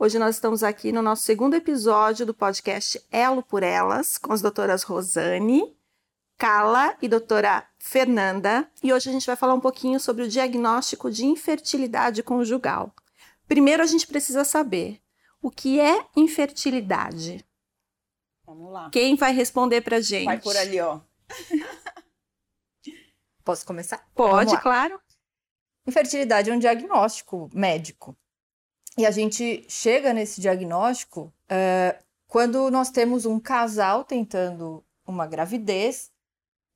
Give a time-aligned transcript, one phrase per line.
[0.00, 4.40] Hoje nós estamos aqui no nosso segundo episódio do podcast Elo por Elas, com as
[4.40, 5.76] doutoras Rosane,
[6.36, 8.70] Carla e doutora Fernanda.
[8.80, 12.94] E hoje a gente vai falar um pouquinho sobre o diagnóstico de infertilidade conjugal.
[13.48, 15.02] Primeiro a gente precisa saber
[15.42, 17.44] o que é infertilidade.
[18.46, 18.90] Vamos lá.
[18.90, 20.26] Quem vai responder pra gente?
[20.26, 21.00] Vai por ali, ó.
[23.42, 24.08] Posso começar?
[24.14, 25.00] Pode, claro.
[25.84, 28.16] Infertilidade é um diagnóstico médico.
[28.98, 36.10] E a gente chega nesse diagnóstico é, quando nós temos um casal tentando uma gravidez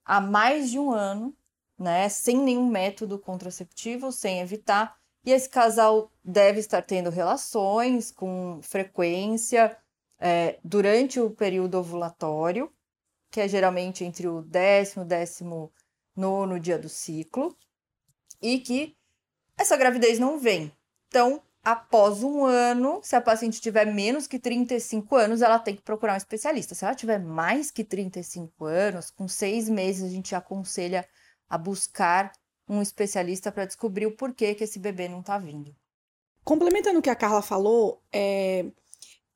[0.04, 1.36] há mais de um ano,
[1.76, 8.60] né, sem nenhum método contraceptivo, sem evitar, e esse casal deve estar tendo relações com
[8.62, 9.76] frequência
[10.20, 12.72] é, durante o período ovulatório,
[13.32, 15.72] que é geralmente entre o décimo e décimo
[16.14, 17.56] nono dia do ciclo,
[18.40, 18.96] e que
[19.58, 20.72] essa gravidez não vem.
[21.08, 25.82] Então, após um ano, se a paciente tiver menos que 35 anos, ela tem que
[25.82, 26.74] procurar um especialista.
[26.74, 31.06] Se ela tiver mais que 35 anos, com seis meses, a gente aconselha
[31.48, 32.32] a buscar
[32.68, 35.74] um especialista para descobrir o porquê que esse bebê não está vindo.
[36.44, 38.66] Complementando o que a Carla falou, é,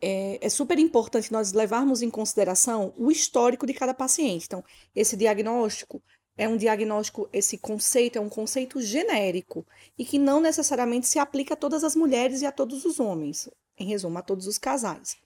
[0.01, 4.47] é, é, super importante nós levarmos em consideração o histórico de cada paciente.
[4.47, 6.03] Então, esse diagnóstico
[6.37, 9.67] é um diagnóstico, esse conceito é um conceito genérico
[9.99, 13.49] e que não necessariamente se aplica a todas as mulheres e a todos os homens,
[13.79, 15.17] em resumo, a todos os casais.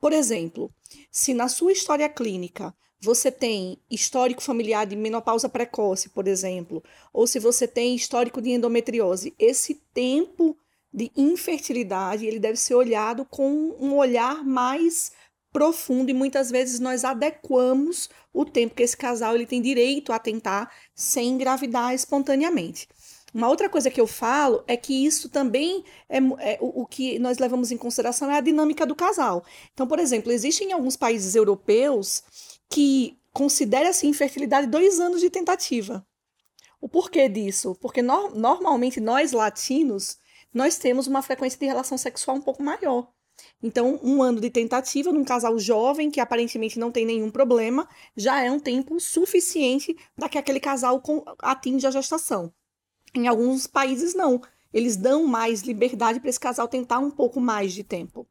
[0.00, 0.70] Por exemplo,
[1.10, 7.26] se na sua história clínica você tem histórico familiar de menopausa precoce, por exemplo, ou
[7.26, 10.56] se você tem histórico de endometriose, esse tempo
[10.92, 15.12] de infertilidade, ele deve ser olhado com um olhar mais
[15.52, 18.08] profundo e muitas vezes nós adequamos
[18.40, 22.88] o tempo que esse casal ele tem direito a tentar sem engravidar espontaneamente.
[23.34, 27.18] Uma outra coisa que eu falo é que isso também é, é o, o, que
[27.18, 29.44] nós levamos em consideração é a dinâmica do casal.
[29.74, 32.22] Então, por exemplo, existem alguns países europeus
[32.70, 36.06] que considera-se infertilidade dois anos de tentativa.
[36.80, 37.76] O porquê disso?
[37.80, 40.16] Porque no, normalmente nós latinos
[40.54, 43.08] nós temos uma frequência de relação sexual um pouco maior.
[43.62, 48.42] Então, um ano de tentativa num casal jovem que aparentemente não tem nenhum problema já
[48.42, 51.02] é um tempo suficiente para que aquele casal
[51.40, 52.52] atinja a gestação.
[53.14, 54.40] Em alguns países, não.
[54.72, 58.28] Eles dão mais liberdade para esse casal tentar um pouco mais de tempo.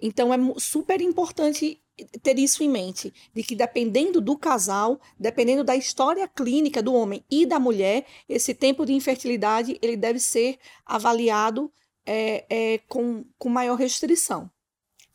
[0.00, 1.80] Então, é super importante
[2.22, 7.24] ter isso em mente, de que dependendo do casal, dependendo da história clínica do homem
[7.30, 11.72] e da mulher, esse tempo de infertilidade ele deve ser avaliado
[12.06, 14.50] é, é, com, com maior restrição.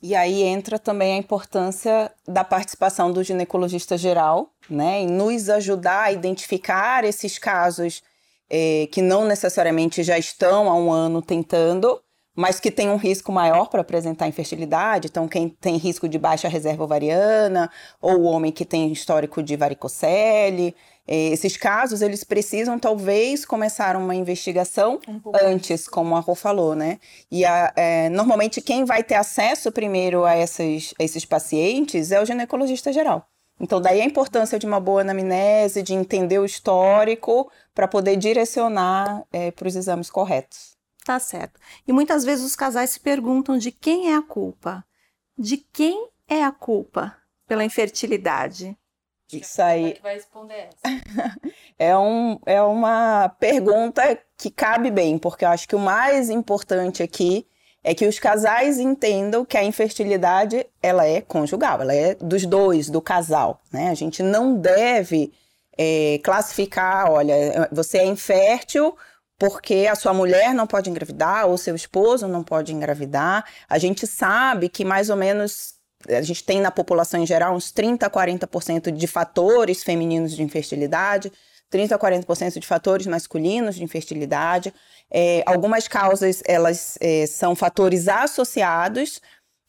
[0.02, 6.02] E aí entra também a importância da participação do ginecologista geral, né, em nos ajudar
[6.02, 8.02] a identificar esses casos
[8.50, 12.02] é, que não necessariamente já estão há um ano tentando,
[12.34, 15.08] mas que tem um risco maior para apresentar infertilidade.
[15.08, 17.70] Então, quem tem risco de baixa reserva ovariana,
[18.00, 20.74] ou o homem que tem histórico de varicocele,
[21.06, 26.74] é, esses casos, eles precisam talvez começar uma investigação um antes, como a Rô falou,
[26.74, 26.98] né?
[27.30, 32.20] E a, é, normalmente quem vai ter acesso primeiro a, essas, a esses pacientes é
[32.20, 33.26] o ginecologista geral.
[33.60, 39.24] Então, daí a importância de uma boa anamnese, de entender o histórico, para poder direcionar
[39.32, 40.71] é, para os exames corretos.
[41.04, 41.60] Tá certo.
[41.86, 44.84] E muitas vezes os casais se perguntam de quem é a culpa.
[45.36, 48.76] De quem é a culpa pela infertilidade?
[49.32, 49.94] Isso aí.
[49.94, 51.40] Que vai responder essa?
[51.78, 57.02] é, um, é uma pergunta que cabe bem, porque eu acho que o mais importante
[57.02, 57.46] aqui
[57.82, 62.88] é que os casais entendam que a infertilidade ela é conjugal, ela é dos dois,
[62.88, 63.60] do casal.
[63.72, 63.90] Né?
[63.90, 65.32] A gente não deve
[65.76, 68.96] é, classificar, olha, você é infértil
[69.38, 73.44] porque a sua mulher não pode engravidar ou seu esposo não pode engravidar.
[73.68, 75.74] A gente sabe que mais ou menos
[76.08, 80.42] a gente tem na população em geral uns 30 a 40% de fatores femininos de
[80.42, 81.32] infertilidade,
[81.70, 84.72] 30 a 40% de fatores masculinos de infertilidade.
[85.10, 89.20] É, algumas causas elas é, são fatores associados,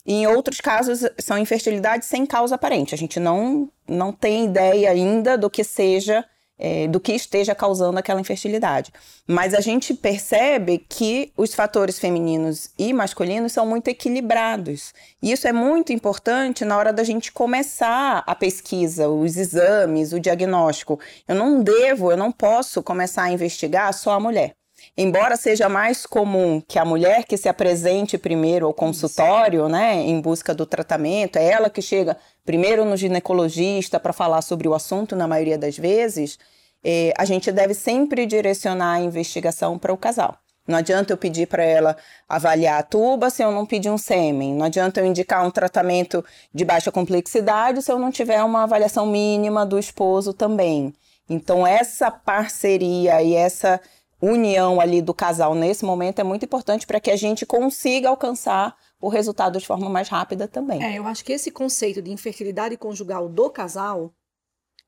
[0.06, 2.94] e em outros casos são infertilidade sem causa aparente.
[2.94, 6.24] A gente não, não tem ideia ainda do que seja
[6.58, 8.92] é, do que esteja causando aquela infertilidade.
[9.26, 14.92] Mas a gente percebe que os fatores femininos e masculinos são muito equilibrados.
[15.22, 20.20] E isso é muito importante na hora da gente começar a pesquisa, os exames, o
[20.20, 21.00] diagnóstico.
[21.26, 24.54] Eu não devo, eu não posso começar a investigar só a mulher.
[24.96, 30.20] Embora seja mais comum que a mulher que se apresente primeiro ao consultório, né, em
[30.20, 35.16] busca do tratamento, é ela que chega primeiro no ginecologista para falar sobre o assunto,
[35.16, 36.38] na maioria das vezes,
[36.84, 40.38] é, a gente deve sempre direcionar a investigação para o casal.
[40.66, 41.96] Não adianta eu pedir para ela
[42.28, 44.54] avaliar a tuba se eu não pedir um sêmen.
[44.54, 46.24] Não adianta eu indicar um tratamento
[46.54, 50.94] de baixa complexidade se eu não tiver uma avaliação mínima do esposo também.
[51.28, 53.80] Então, essa parceria e essa
[54.20, 58.76] união ali do casal nesse momento é muito importante para que a gente consiga alcançar
[59.00, 60.82] o resultado de forma mais rápida também.
[60.82, 64.14] É, eu acho que esse conceito de infertilidade conjugal do casal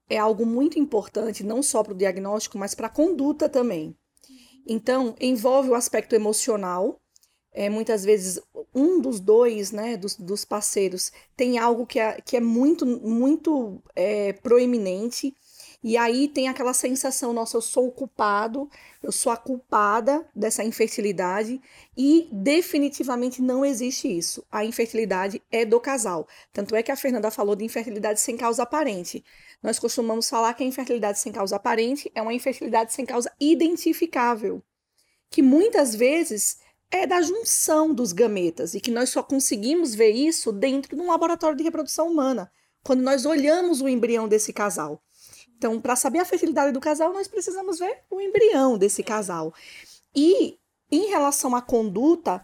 [0.09, 3.97] é algo muito importante, não só para o diagnóstico, mas para a conduta também.
[4.67, 7.01] Então, envolve o aspecto emocional.
[7.53, 8.41] É, muitas vezes,
[8.75, 13.83] um dos dois, né, dos, dos parceiros, tem algo que é, que é muito, muito
[13.95, 15.35] é, proeminente.
[15.83, 18.69] E aí tem aquela sensação, nossa, eu sou o culpado,
[19.03, 21.61] eu sou a culpada dessa infertilidade
[21.97, 24.45] e definitivamente não existe isso.
[24.51, 26.27] A infertilidade é do casal.
[26.53, 29.25] Tanto é que a Fernanda falou de infertilidade sem causa aparente.
[29.63, 34.63] Nós costumamos falar que a infertilidade sem causa aparente é uma infertilidade sem causa identificável,
[35.31, 36.59] que muitas vezes
[36.91, 41.09] é da junção dos gametas e que nós só conseguimos ver isso dentro de um
[41.09, 42.51] laboratório de reprodução humana,
[42.83, 45.03] quando nós olhamos o embrião desse casal.
[45.57, 49.55] Então, para saber a fertilidade do casal, nós precisamos ver o embrião desse casal.
[50.15, 50.59] E
[50.91, 52.43] em relação à conduta,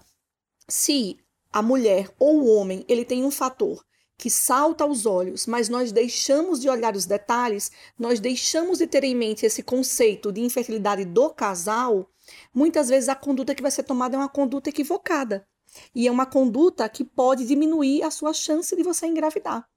[0.68, 1.18] se
[1.52, 3.84] a mulher ou o homem ele tem um fator
[4.16, 9.02] que salta aos olhos, mas nós deixamos de olhar os detalhes, nós deixamos de ter
[9.04, 12.08] em mente esse conceito de infertilidade do casal,
[12.54, 15.46] muitas vezes a conduta que vai ser tomada é uma conduta equivocada.
[15.94, 19.68] E é uma conduta que pode diminuir a sua chance de você engravidar.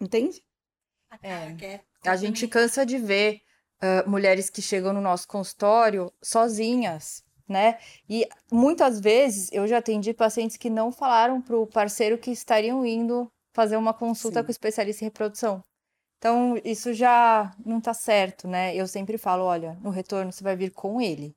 [0.00, 0.42] Entende?
[1.22, 1.91] É.
[2.04, 3.40] A gente cansa de ver
[3.82, 7.78] uh, mulheres que chegam no nosso consultório sozinhas, né?
[8.08, 12.84] E muitas vezes eu já atendi pacientes que não falaram para o parceiro que estariam
[12.84, 14.46] indo fazer uma consulta Sim.
[14.46, 15.62] com especialista em reprodução.
[16.18, 18.74] Então, isso já não está certo, né?
[18.76, 21.34] Eu sempre falo, olha, no retorno você vai vir com ele,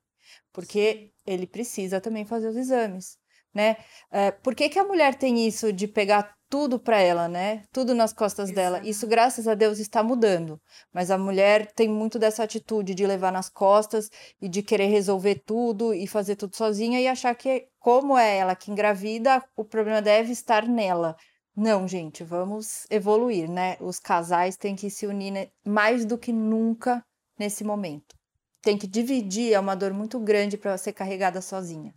[0.52, 3.18] porque ele precisa também fazer os exames,
[3.52, 3.76] né?
[4.12, 7.62] É, por que, que a mulher tem isso de pegar tudo para ela, né?
[7.72, 8.56] Tudo nas costas Exato.
[8.56, 8.80] dela.
[8.88, 10.60] Isso, graças a Deus, está mudando.
[10.92, 14.10] Mas a mulher tem muito dessa atitude de levar nas costas
[14.40, 18.54] e de querer resolver tudo e fazer tudo sozinha e achar que, como é ela
[18.54, 21.16] que engravida, o problema deve estar nela.
[21.54, 23.76] Não, gente, vamos evoluir, né?
[23.80, 27.02] Os casais têm que se unir né, mais do que nunca
[27.38, 28.14] nesse momento.
[28.62, 31.94] Tem que dividir, é uma dor muito grande para ser carregada sozinha.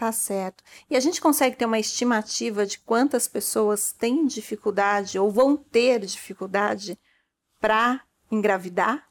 [0.00, 0.64] Tá certo.
[0.88, 6.00] E a gente consegue ter uma estimativa de quantas pessoas têm dificuldade ou vão ter
[6.06, 6.98] dificuldade
[7.60, 8.00] para
[8.32, 9.04] engravidar?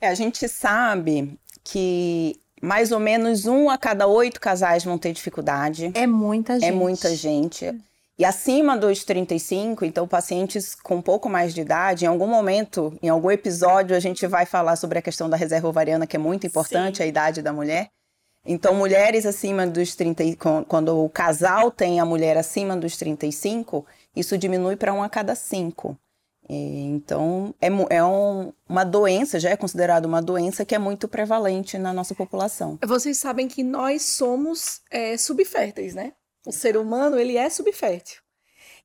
[0.00, 5.12] É, a gente sabe que mais ou menos um a cada oito casais vão ter
[5.12, 5.92] dificuldade.
[5.92, 6.64] É muita gente.
[6.66, 7.78] É muita gente.
[8.18, 12.98] E acima dos 35, então pacientes com um pouco mais de idade, em algum momento,
[13.02, 16.18] em algum episódio, a gente vai falar sobre a questão da reserva ovariana, que é
[16.18, 17.02] muito importante, Sim.
[17.02, 17.90] a idade da mulher.
[18.46, 20.22] Então, mulheres acima dos 30,
[20.68, 25.34] quando o casal tem a mulher acima dos 35, isso diminui para um a cada
[25.34, 25.98] cinco.
[26.46, 31.78] Então, é, é um, uma doença, já é considerada uma doença que é muito prevalente
[31.78, 32.78] na nossa população.
[32.84, 36.12] Vocês sabem que nós somos é, subférteis, né?
[36.46, 38.22] O ser humano, ele é subfértil.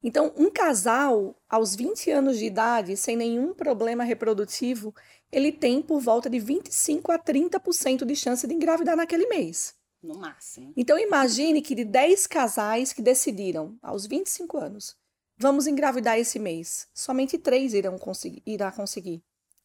[0.02, 4.96] Então, um casal aos 20 anos de idade, sem nenhum problema reprodutivo,
[5.32, 9.76] ele tem por volta de 25 a 30% de chance de engravidar naquele mês.
[10.02, 10.74] No máximo.
[10.78, 14.96] Então, imagine que de 10 casais que decidiram aos 25 anos,
[15.38, 19.22] vamos engravidar esse mês, somente 3 irão conseguir, irá conseguir.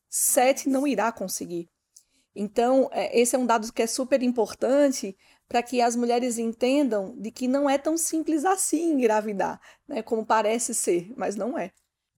[0.09, 1.69] 7 não irá conseguir.
[2.35, 5.17] Então, é, esse é um dado que é super importante
[5.49, 10.03] para que as mulheres entendam de que não é tão simples assim engravidar, né?
[10.03, 11.71] Como parece ser, mas não é.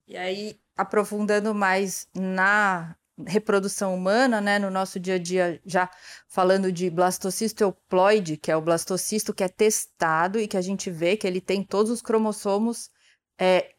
[0.07, 2.95] E aí, aprofundando mais na
[3.25, 5.89] reprodução humana, né, no nosso dia a dia, já
[6.27, 10.91] falando de blastocisto euploide, que é o blastocisto que é testado e que a gente
[10.91, 12.89] vê que ele tem todos os cromossomos
[13.39, 13.71] é,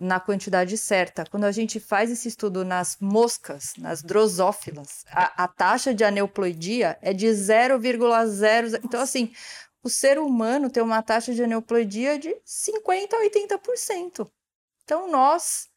[0.00, 1.24] na quantidade certa.
[1.30, 6.98] Quando a gente faz esse estudo nas moscas, nas drosófilas, a, a taxa de aneuploidia
[7.00, 8.80] é de 0,0.
[8.84, 9.32] Então, assim,
[9.82, 14.28] o ser humano tem uma taxa de aneuploidia de 50% a 80%.
[14.82, 15.69] Então, nós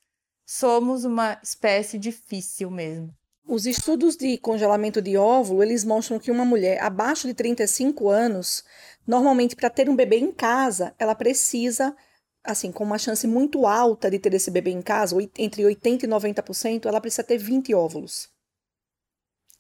[0.60, 3.12] somos uma espécie difícil mesmo.
[3.44, 8.64] Os estudos de congelamento de óvulo, eles mostram que uma mulher abaixo de 35 anos,
[9.06, 11.96] normalmente para ter um bebê em casa, ela precisa
[12.44, 16.08] assim, com uma chance muito alta de ter esse bebê em casa, entre 80% e
[16.08, 18.30] 90%, ela precisa ter 20 óvulos.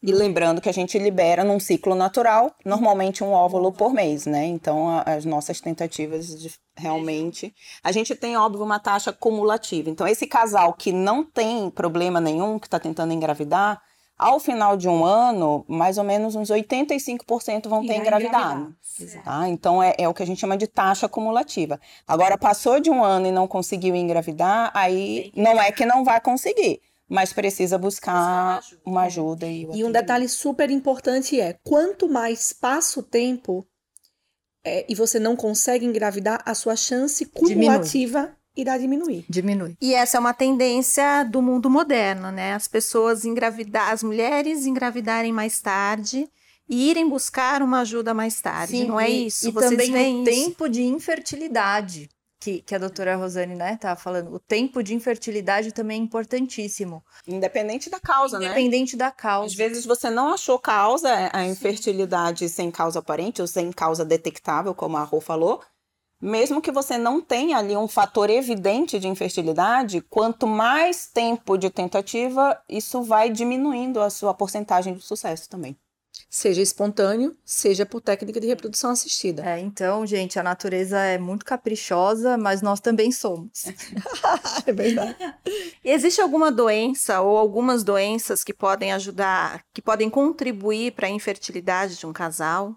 [0.05, 4.45] E lembrando que a gente libera num ciclo natural, normalmente um óvulo por mês, né?
[4.45, 7.55] Então, a, as nossas tentativas de realmente.
[7.81, 9.89] A gente tem, óbvio, uma taxa cumulativa.
[9.89, 13.81] Então, esse casal que não tem problema nenhum, que está tentando engravidar,
[14.15, 18.75] Ao final de um ano, mais ou menos uns 85% vão ter engravidado.
[19.23, 19.49] Tá?
[19.49, 21.79] Então, é, é o que a gente chama de taxa acumulativa.
[22.07, 26.21] Agora, passou de um ano e não conseguiu engravidar, aí não é que não vai
[26.21, 26.79] conseguir,
[27.13, 29.45] mas precisa buscar uma ajuda.
[29.45, 33.65] e, o E um detalhe super importante é: quanto mais passa o tempo
[34.65, 39.25] é, e você não consegue engravidar, a sua chance cumulativa irá diminuir.
[39.29, 39.77] Diminui.
[39.79, 42.53] E essa é uma tendência do mundo moderno, né?
[42.53, 46.27] As pessoas engravidar, as mulheres engravidarem mais tarde
[46.67, 48.85] e irem buscar uma ajuda mais tarde.
[48.85, 49.49] não é e- isso?
[49.49, 50.31] E Vocês também o isso?
[50.45, 52.09] tempo de infertilidade,
[52.43, 54.33] que, que a doutora Rosane, né, tava falando.
[54.33, 57.01] O tempo de infertilidade também é importantíssimo.
[57.25, 58.47] Independente da causa, né?
[58.47, 59.47] Independente da causa.
[59.47, 64.75] Às vezes você não achou causa, a infertilidade sem causa aparente ou sem causa detectável,
[64.75, 65.61] como a Rô falou.
[66.19, 71.69] Mesmo que você não tenha ali um fator evidente de infertilidade, quanto mais tempo de
[71.69, 75.77] tentativa, isso vai diminuindo a sua porcentagem de sucesso também.
[76.35, 79.47] Seja espontâneo, seja por técnica de reprodução assistida.
[79.47, 83.65] É, então, gente, a natureza é muito caprichosa, mas nós também somos.
[84.65, 85.15] É verdade.
[85.83, 91.97] Existe alguma doença ou algumas doenças que podem ajudar, que podem contribuir para a infertilidade
[91.97, 92.75] de um casal?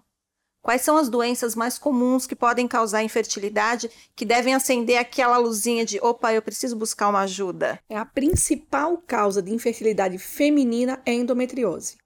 [0.61, 5.83] Quais são as doenças mais comuns que podem causar infertilidade, que devem acender aquela luzinha
[5.83, 7.79] de opa, eu preciso buscar uma ajuda?
[7.89, 11.97] É a principal causa de infertilidade feminina é a endometriose.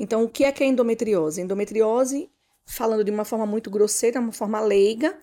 [0.00, 1.42] Então, o que é que é endometriose?
[1.42, 2.30] Endometriose,
[2.64, 5.14] falando de uma forma muito grosseira, uma forma leiga,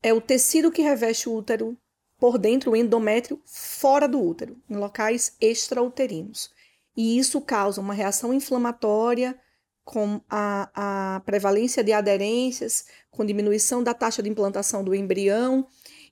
[0.00, 1.76] é o tecido que reveste o útero
[2.16, 6.48] por dentro, o endométrio, fora do útero, em locais extrauterinos.
[6.96, 9.36] E isso causa uma reação inflamatória
[9.84, 15.66] com a, a prevalência de aderências, com diminuição da taxa de implantação do embrião.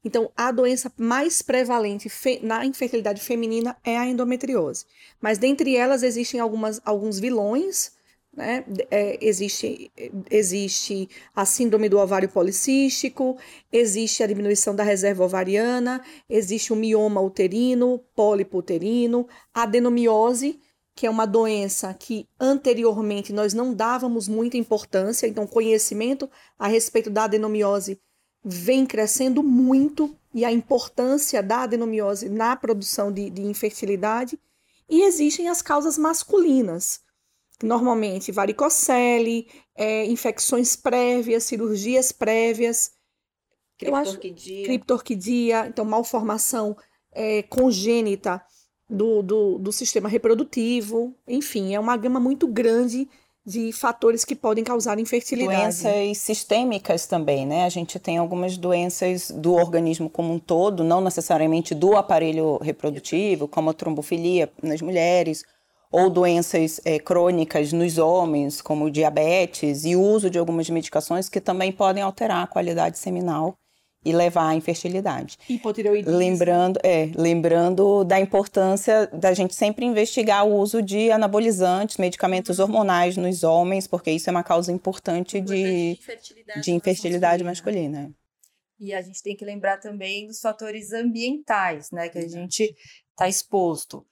[0.06, 2.08] Então, a doença mais prevalente
[2.40, 4.86] na infertilidade feminina é a endometriose.
[5.20, 7.90] Mas dentre elas existem algumas, alguns vilões,
[8.32, 8.64] né?
[8.88, 9.90] É, existe,
[10.30, 13.36] existe a síndrome do ovário policístico,
[13.72, 20.60] existe a diminuição da reserva ovariana, existe o mioma uterino, pólipo uterino, adenomiose,
[20.94, 27.10] que é uma doença que anteriormente nós não dávamos muita importância, então conhecimento a respeito
[27.10, 28.00] da adenomiose
[28.48, 34.38] vem crescendo muito e a importância da adenomiose na produção de, de infertilidade.
[34.88, 37.00] E existem as causas masculinas,
[37.60, 42.92] normalmente varicocele, é, infecções prévias, cirurgias prévias,
[43.96, 44.12] acho-
[44.64, 46.76] criptorquidia, então malformação
[47.12, 48.40] é, congênita
[48.88, 53.08] do, do, do sistema reprodutivo, enfim, é uma gama muito grande
[53.46, 55.82] de fatores que podem causar infertilidade.
[55.82, 57.64] Doenças sistêmicas também, né?
[57.64, 63.46] A gente tem algumas doenças do organismo como um todo, não necessariamente do aparelho reprodutivo,
[63.46, 65.44] como a trombofilia nas mulheres,
[65.92, 71.70] ou doenças eh, crônicas nos homens, como diabetes, e uso de algumas medicações que também
[71.70, 73.56] podem alterar a qualidade seminal
[74.08, 75.36] e levar à infertilidade.
[75.48, 76.16] Hipotireoidismo.
[76.16, 83.16] Lembrando, é, lembrando da importância da gente sempre investigar o uso de anabolizantes, medicamentos hormonais
[83.16, 85.98] nos homens, porque isso é uma causa importante de,
[86.62, 88.10] de infertilidade masculina.
[88.78, 92.08] E a gente tem que lembrar também dos fatores ambientais, né?
[92.10, 92.74] Que a gente
[93.10, 94.04] está exposto.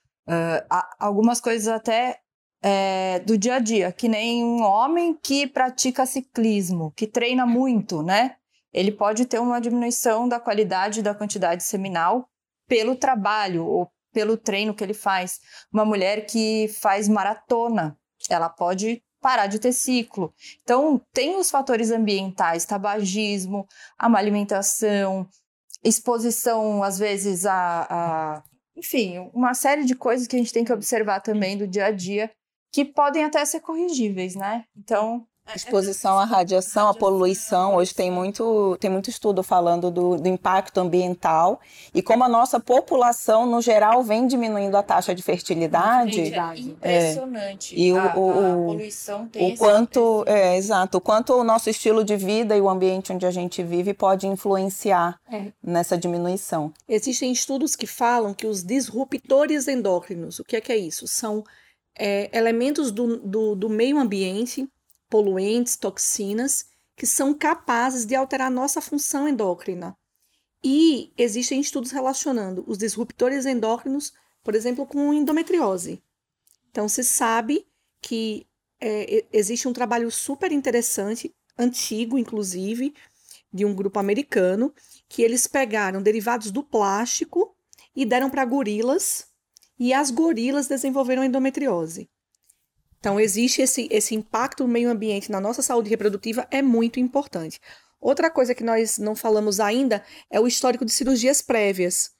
[0.71, 2.19] A- algumas coisas até
[2.63, 8.03] é, do dia a dia, que nem um homem que pratica ciclismo, que treina muito,
[8.03, 8.37] né?
[8.75, 12.29] Ele pode ter uma diminuição da qualidade da quantidade seminal
[12.69, 15.39] pelo trabalho ou pelo treino que ele faz.
[15.73, 17.97] Uma mulher que faz maratona,
[18.29, 20.35] ela pode parar de ter ciclo.
[20.63, 23.67] Então, tem os fatores ambientais, tabagismo,
[23.97, 25.27] a má alimentação,
[25.83, 28.43] exposição, às vezes, a, a-
[28.77, 31.91] Enfim, uma série de coisas que a gente tem que observar também do dia a
[31.91, 32.31] dia,
[32.73, 34.65] que podem até ser corrigíveis, né?
[34.77, 35.27] Então.
[35.55, 37.77] Exposição à radiação, à poluição.
[37.77, 41.61] Hoje tem muito, tem muito estudo falando do, do impacto ambiental
[41.95, 46.25] e como a nossa população, no geral, vem diminuindo a taxa de fertilidade.
[46.25, 46.61] Gente, é
[47.11, 47.79] impressionante.
[47.79, 51.45] E o- a, o- a o- poluição tem O quanto, é, exato, o quanto o
[51.45, 55.53] nosso estilo de vida e o ambiente onde a gente vive pode influenciar É.
[55.63, 56.73] nessa diminuição.
[56.89, 61.07] Existem estudos que falam que os disruptores endócrinos, o que é que é isso?
[61.07, 61.45] São
[61.97, 64.67] é, elementos do, do, do meio ambiente,
[65.15, 66.67] poluentes, toxinas,
[66.97, 69.97] que são capazes de alterar nossa função endócrina.
[70.61, 76.03] E existem estudos relacionando os disruptores endócrinos, por exemplo, com endometriose.
[76.69, 77.65] Então, se sabe
[78.03, 78.45] que
[78.81, 82.93] é, existe um trabalho super interessante, antigo, inclusive,
[83.53, 84.75] de um grupo americano,
[85.09, 87.55] que eles pegaram derivados do plástico
[87.95, 89.29] e deram para gorilas,
[89.79, 92.11] e as gorilas desenvolveram endometriose.
[93.05, 97.61] Então, existe esse, esse impacto do meio ambiente na nossa saúde reprodutiva, é muito importante.
[98.01, 102.13] Outra coisa que nós não falamos ainda é o histórico de cirurgias prévias.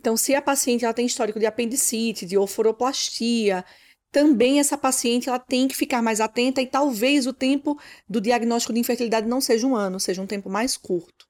[0.00, 3.64] Então, se a paciente ela tem histórico de apendicite, de oforoplastia,
[4.10, 7.78] também essa paciente ela tem que ficar mais atenta e talvez o tempo
[8.08, 11.24] do diagnóstico de infertilidade não seja um ano, seja um tempo mais curto.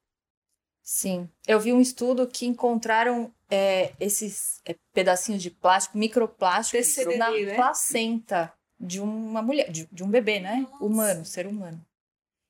[0.81, 7.17] Sim, eu vi um estudo que encontraram é, esses é, pedacinhos de plástico, microplásticos TCD,
[7.17, 7.53] na né?
[7.53, 10.65] placenta de uma mulher, de, de um bebê, né?
[10.79, 11.83] Humano, ser humano.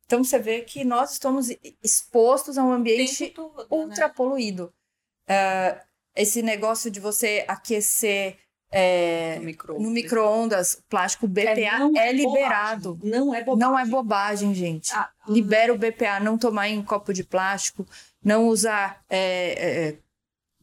[0.06, 1.50] Então você vê que nós estamos
[1.84, 3.66] expostos a um ambiente né?
[3.70, 4.74] ultra poluído.
[5.28, 5.82] É,
[6.16, 8.38] esse negócio de você aquecer
[8.72, 12.96] é, no micro-ondas, plástico BPA não é é liberado.
[12.96, 13.60] bobagem, Não é bobagem.
[13.60, 14.94] Não é bobagem, gente.
[14.94, 17.86] Ah, Libera o BPA, não tomar em copo de plástico,
[18.24, 19.98] não usar é, é,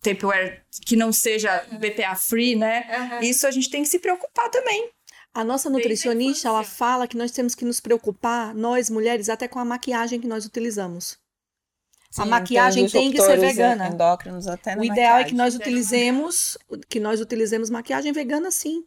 [0.03, 3.19] Tupperware que não seja BPA free, né?
[3.23, 4.91] Isso a gente tem que se preocupar também.
[5.35, 9.49] A nossa a nutricionista, ela fala que nós temos que nos preocupar, nós mulheres, até
[9.49, 11.19] com a maquiagem que nós utilizamos.
[12.17, 13.89] a Sim, maquiagem os tem que ser disruptores vegana.
[13.89, 15.37] Endócrinos até O ideal é que maquiagem.
[15.37, 16.57] nós utilizemos,
[16.89, 18.85] que nós utilizemos maquiagem vegana, sim.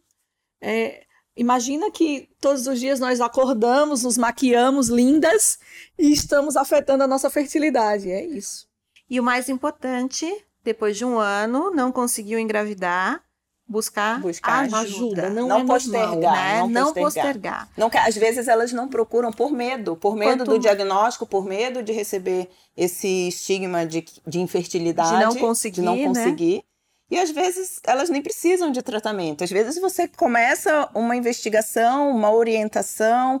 [0.62, 1.04] É,
[1.36, 5.58] imagina que todos os dias nós acordamos, nos maquiamos lindas
[5.98, 8.10] e estamos afetando a nossa fertilidade.
[8.10, 8.66] É isso.
[9.10, 10.26] E o mais importante,
[10.64, 13.22] depois de um ano, não conseguiu engravidar,
[13.68, 14.78] buscar, Buscar ajuda.
[14.80, 16.58] ajuda, não Não é normal, postergar, né?
[16.60, 17.04] não Não postergar.
[17.04, 17.68] postergar.
[17.76, 21.82] Não, às vezes elas não procuram por medo, por medo Quanto- do diagnóstico, por medo
[21.82, 26.04] de receber esse estigma de, de infertilidade, De não conseguir, de não né?
[26.06, 26.62] conseguir.
[27.10, 29.42] E às vezes elas nem precisam de tratamento.
[29.42, 33.40] Às vezes você começa uma investigação, uma orientação,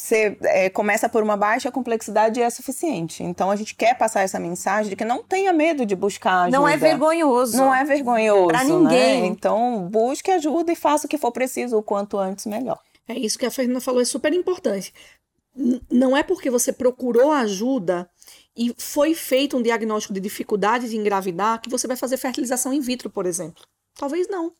[0.00, 3.22] você é, começa por uma baixa complexidade e é suficiente.
[3.22, 6.56] Então a gente quer passar essa mensagem de que não tenha medo de buscar ajuda.
[6.56, 7.56] Não é vergonhoso.
[7.56, 8.48] Não é vergonhoso.
[8.48, 8.70] Pra né?
[8.70, 9.26] ninguém.
[9.26, 12.78] Então busque ajuda e faça o que for preciso o quanto antes melhor.
[13.08, 14.92] É isso que a Fernanda falou, é super importante.
[15.56, 18.08] N- Não é porque você procurou ajuda
[18.56, 22.80] e foi feito um diagnóstico de dificuldade de engravidar que você vai fazer fertilização in
[22.80, 23.64] vitro, por exemplo.
[23.98, 24.52] Talvez não.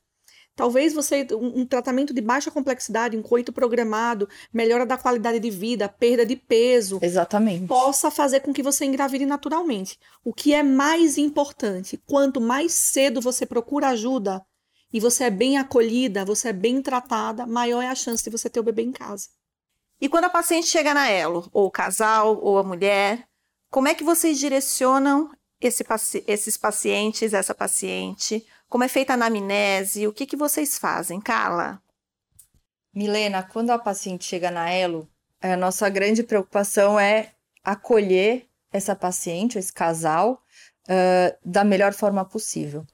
[0.58, 5.50] Talvez você, um, um tratamento de baixa complexidade, um coito programado, melhora da qualidade de
[5.50, 7.68] vida, perda de peso, Exatamente.
[7.68, 9.96] possa fazer com que você engravide naturalmente.
[10.24, 14.44] O que é mais importante, quanto mais cedo você procura ajuda
[14.92, 18.50] e você é bem acolhida, você é bem tratada, maior é a chance de você
[18.50, 19.28] ter o bebê em casa.
[20.00, 23.28] E quando a paciente chega na Elo, ou o casal, ou a mulher,
[23.70, 28.44] como é que vocês direcionam esse paci- esses pacientes, essa paciente?
[28.68, 30.06] Como é feita a anamnese?
[30.06, 31.82] O que, que vocês fazem, Carla?
[32.94, 35.08] Milena, quando a paciente chega na Elo,
[35.40, 37.32] a nossa grande preocupação é
[37.64, 40.42] acolher essa paciente, esse casal,
[40.88, 42.86] ah, da melhor forma possível.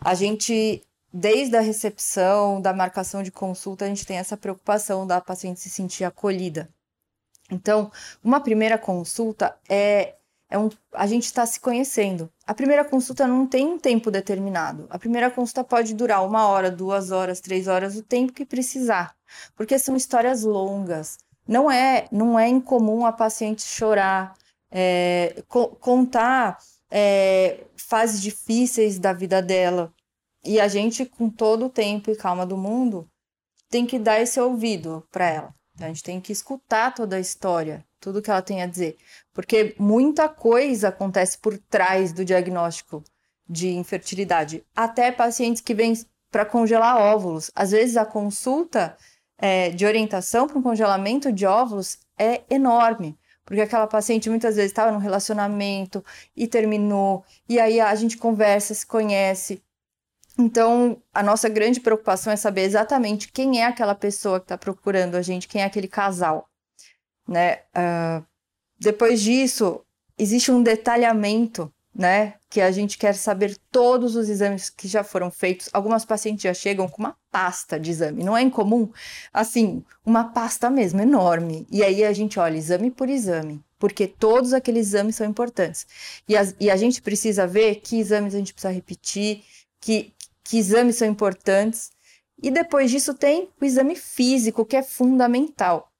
[0.00, 5.20] A gente, desde a recepção, da marcação de consulta, a gente tem essa preocupação da
[5.20, 6.68] paciente se sentir acolhida.
[7.50, 7.92] Então,
[8.24, 10.16] uma primeira consulta é,
[10.52, 12.30] é um, a gente está se conhecendo.
[12.46, 14.86] A primeira consulta não tem um tempo determinado.
[14.90, 19.16] A primeira consulta pode durar uma hora, duas horas, três horas, o tempo que precisar
[19.56, 21.18] porque são histórias longas.
[21.46, 24.34] Não é, não é incomum a paciente chorar,
[24.70, 26.58] é, co- contar
[26.90, 29.92] é, fases difíceis da vida dela.
[30.44, 33.08] E a gente, com todo o tempo e calma do mundo,
[33.68, 35.54] tem que dar esse ouvido para ela.
[35.80, 38.98] A gente tem que escutar toda a história, tudo que ela tem a dizer.
[39.32, 43.02] Porque muita coisa acontece por trás do diagnóstico
[43.48, 44.64] de infertilidade.
[44.74, 45.94] Até pacientes que vêm
[46.30, 47.50] para congelar óvulos.
[47.54, 48.96] Às vezes a consulta
[49.38, 53.16] é, de orientação para um congelamento de óvulos é enorme.
[53.44, 58.72] Porque aquela paciente muitas vezes estava num relacionamento e terminou, e aí a gente conversa,
[58.72, 59.62] se conhece.
[60.38, 65.16] Então, a nossa grande preocupação é saber exatamente quem é aquela pessoa que está procurando
[65.16, 66.48] a gente, quem é aquele casal.
[67.26, 67.60] Né?
[67.74, 68.22] Ah,
[68.78, 69.80] depois disso,
[70.18, 72.34] existe um detalhamento, né?
[72.48, 75.68] Que a gente quer saber todos os exames que já foram feitos.
[75.72, 78.90] Algumas pacientes já chegam com uma pasta de exame, não é incomum?
[79.32, 81.66] Assim, uma pasta mesmo, enorme.
[81.70, 85.86] E aí a gente olha exame por exame, porque todos aqueles exames são importantes.
[86.28, 89.44] E, e a gente precisa ver que exames a gente precisa repetir,
[89.80, 91.92] que, que exames são importantes.
[92.42, 95.91] E depois disso tem o exame físico, que é fundamental.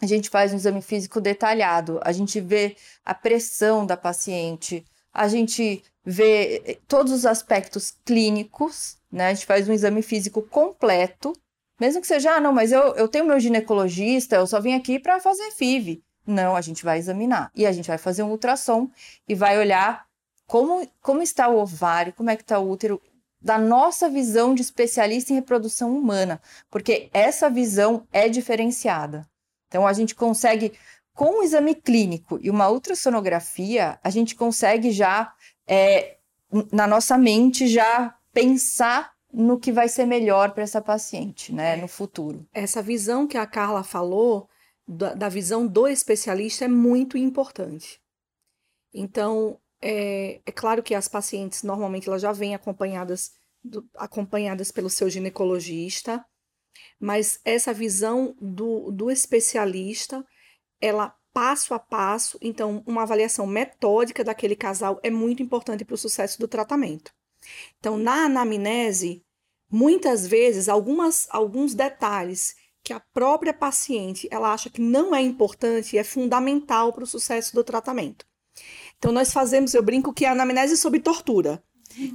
[0.00, 5.26] A gente faz um exame físico detalhado, a gente vê a pressão da paciente, a
[5.26, 9.28] gente vê eh, todos os aspectos clínicos, né?
[9.28, 11.32] A gente faz um exame físico completo,
[11.80, 14.98] mesmo que seja, ah, não, mas eu, eu tenho meu ginecologista, eu só vim aqui
[14.98, 16.02] para fazer FIV.
[16.26, 17.50] Não, a gente vai examinar.
[17.54, 18.90] E a gente vai fazer um ultrassom
[19.28, 20.06] e vai olhar
[20.46, 23.00] como, como está o ovário, como é que está o útero,
[23.40, 29.26] da nossa visão de especialista em reprodução humana, porque essa visão é diferenciada.
[29.68, 30.72] Então a gente consegue
[31.14, 35.32] com o exame clínico e uma ultrassonografia, a gente consegue já
[35.66, 36.16] é,
[36.72, 41.88] na nossa mente já pensar no que vai ser melhor para essa paciente, né, no
[41.88, 42.46] futuro.
[42.52, 44.48] Essa visão que a Carla falou,
[44.86, 48.00] da, da visão do especialista, é muito importante.
[48.92, 54.88] Então, é, é, claro que as pacientes, normalmente, elas já vêm acompanhadas, do, acompanhadas pelo
[54.88, 56.24] seu ginecologista,
[57.00, 60.24] mas essa visão do, do especialista,
[60.80, 65.98] ela passo a passo, então, uma avaliação metódica daquele casal é muito importante para o
[65.98, 67.12] sucesso do tratamento.
[67.78, 69.22] Então, na anamnese,
[69.70, 75.98] muitas vezes, algumas, alguns detalhes que a própria paciente ela acha que não é importante
[75.98, 78.26] é fundamental para o sucesso do tratamento.
[78.96, 81.62] Então, nós fazemos, eu brinco que é a anamnese sobre tortura.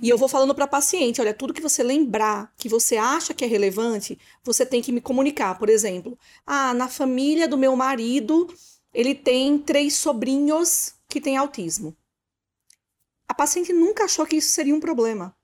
[0.02, 3.44] E eu vou falando para paciente, olha, tudo que você lembrar, que você acha que
[3.44, 5.58] é relevante, você tem que me comunicar.
[5.58, 8.48] Por exemplo, ah, na família do meu marido,
[8.94, 11.96] ele tem três sobrinhos que têm autismo.
[13.28, 15.36] A paciente nunca achou que isso seria um problema.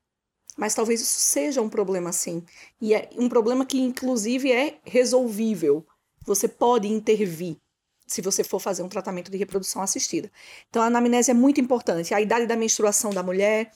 [0.56, 2.44] Mas talvez isso seja um problema sim.
[2.82, 5.86] E é um problema que, inclusive, é resolvível.
[6.26, 7.58] Você pode intervir
[8.06, 10.32] se você for fazer um tratamento de reprodução assistida.
[10.70, 12.14] Então, a anamnese é muito importante.
[12.14, 13.72] A idade da menstruação da mulher,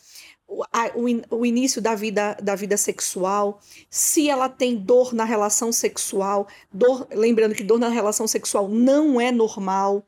[0.54, 0.64] o,
[0.96, 6.48] o, o, início da vida, da vida sexual, se ela tem dor na relação sexual,
[6.72, 10.06] dor, lembrando que dor na relação sexual não é normal,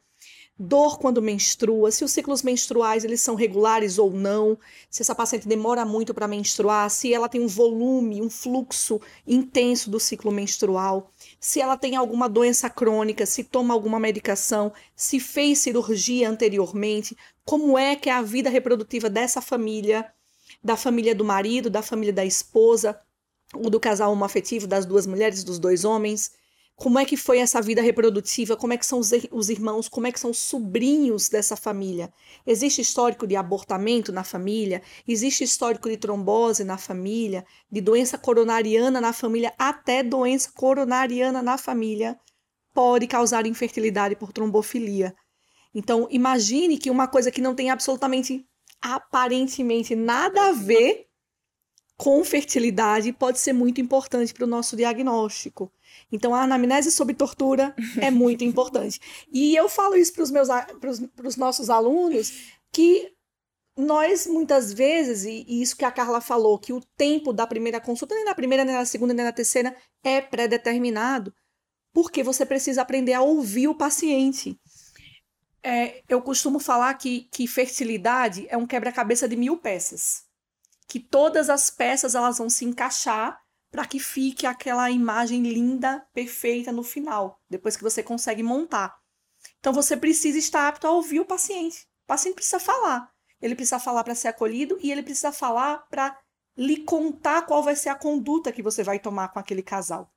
[0.58, 4.58] dor quando menstrua, se os ciclos menstruais eles são regulares ou não,
[4.90, 9.90] se essa paciente demora muito para menstruar, se ela tem um volume, um fluxo intenso
[9.90, 15.60] do ciclo menstrual, se ela tem alguma doença crônica, se toma alguma medicação, se fez
[15.60, 20.10] cirurgia anteriormente, como é que é a vida reprodutiva dessa família,
[20.66, 23.00] da família do marido, da família da esposa,
[23.54, 26.32] ou do casal homoafetivo, das duas mulheres, dos dois homens.
[26.76, 30.08] Como é que foi essa vida reprodutiva, como é que são os, os, irmãos, como
[30.08, 32.12] é que são os sobrinhos dessa família.
[32.48, 39.00] Existe histórico de abortamento na família, existe histórico de trombose na família, de doença coronariana
[39.00, 42.20] na família, até doença coronariana na família
[42.74, 45.16] pode causar infertilidade por trombofilia.
[45.76, 48.46] Então, imagine que uma coisa que não tem absolutamente,
[48.94, 51.08] aparentemente nada a ver
[51.98, 55.72] com fertilidade pode ser muito importante para o nosso diagnóstico.
[56.12, 59.00] Então, a anamnese sobre tortura é muito importante.
[59.32, 62.32] E eu falo isso para os meus para os nossos alunos
[62.72, 63.14] que
[63.78, 67.80] nós muitas vezes, e, e isso que a Carla falou, que o tempo da primeira
[67.80, 71.34] consulta, nem na primeira, nem na segunda, nem na terceira, é pré-determinado,
[71.94, 74.60] porque você precisa aprender a ouvir o paciente.
[75.68, 80.24] É, eu costumo falar que, que fertilidade é um quebra-cabeça de mil peças.
[80.88, 86.72] Que todas as peças elas vão se encaixar para que fique aquela imagem linda, perfeita
[86.72, 88.96] no final, depois que você consegue montar.
[89.60, 91.88] Então você precisa estar apto a ouvir o paciente.
[92.04, 93.12] O paciente precisa falar.
[93.42, 96.16] Ele precisa falar para ser acolhido e ele precisa falar para
[96.56, 100.14] lhe contar qual vai ser a conduta que você vai tomar com aquele casal.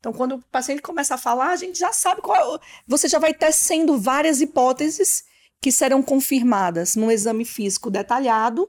[0.00, 2.58] Então, quando o paciente começa a falar, a gente já sabe qual.
[2.86, 5.22] Você já vai tecendo várias hipóteses
[5.60, 8.68] que serão confirmadas num exame físico detalhado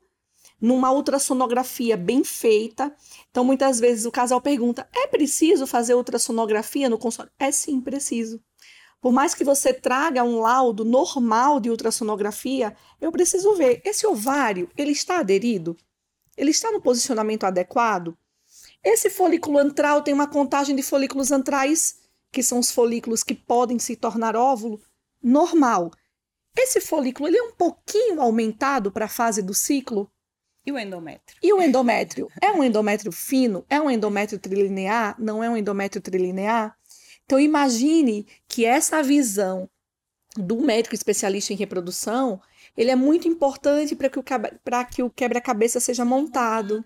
[0.62, 2.96] numa ultrassonografia bem feita.
[3.32, 7.34] Então, muitas vezes o casal pergunta: é preciso fazer ultrassonografia no consultório?
[7.40, 8.40] É sim, preciso.
[9.02, 14.70] Por mais que você traga um laudo normal de ultrassonografia, eu preciso ver esse ovário,
[14.78, 15.76] ele está aderido?
[16.38, 18.16] Ele está no posicionamento adequado?
[18.84, 22.00] Esse folículo antral tem uma contagem de folículos antrais,
[22.32, 24.82] que são os folículos que podem se tornar óvulo,
[25.22, 25.92] normal.
[26.58, 30.12] Esse folículo ele é um pouquinho aumentado para a fase do ciclo?
[30.66, 31.38] E o endométrio?
[31.42, 32.28] E o endométrio?
[32.42, 33.66] É um endométrio fino?
[33.70, 35.16] É um endométrio trilinear?
[35.20, 36.78] Não é um endométrio trilinear?
[37.26, 39.70] Então, imagine que essa visão
[40.36, 42.42] do médico especialista em reprodução,
[42.76, 44.24] ele é muito importante para que o,
[44.92, 46.86] que o quebra-cabeça seja montado.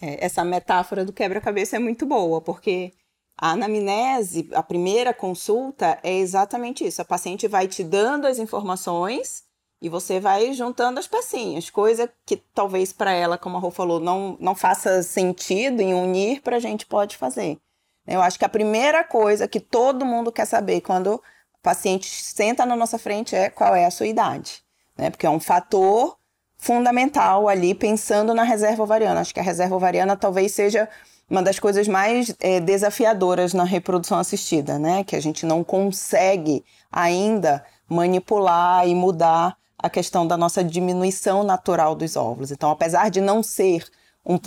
[0.00, 2.92] É, essa metáfora do quebra-cabeça é muito boa, porque
[3.36, 7.00] a anamnese, a primeira consulta, é exatamente isso.
[7.00, 9.44] A paciente vai te dando as informações
[9.80, 14.00] e você vai juntando as pecinhas, coisa que talvez para ela, como a Rô falou,
[14.00, 17.58] não, não faça sentido em unir, para a gente pode fazer.
[18.04, 21.22] Eu acho que a primeira coisa que todo mundo quer saber quando o
[21.62, 24.62] paciente senta na nossa frente é qual é a sua idade,
[24.96, 25.10] né?
[25.10, 26.16] Porque é um fator
[26.58, 29.20] fundamental ali pensando na reserva ovariana.
[29.20, 30.88] Acho que a reserva ovariana talvez seja
[31.30, 35.04] uma das coisas mais é, desafiadoras na reprodução assistida, né?
[35.04, 41.94] Que a gente não consegue ainda manipular e mudar a questão da nossa diminuição natural
[41.94, 42.50] dos óvulos.
[42.50, 43.84] Então, apesar de não ser
[44.26, 44.38] um,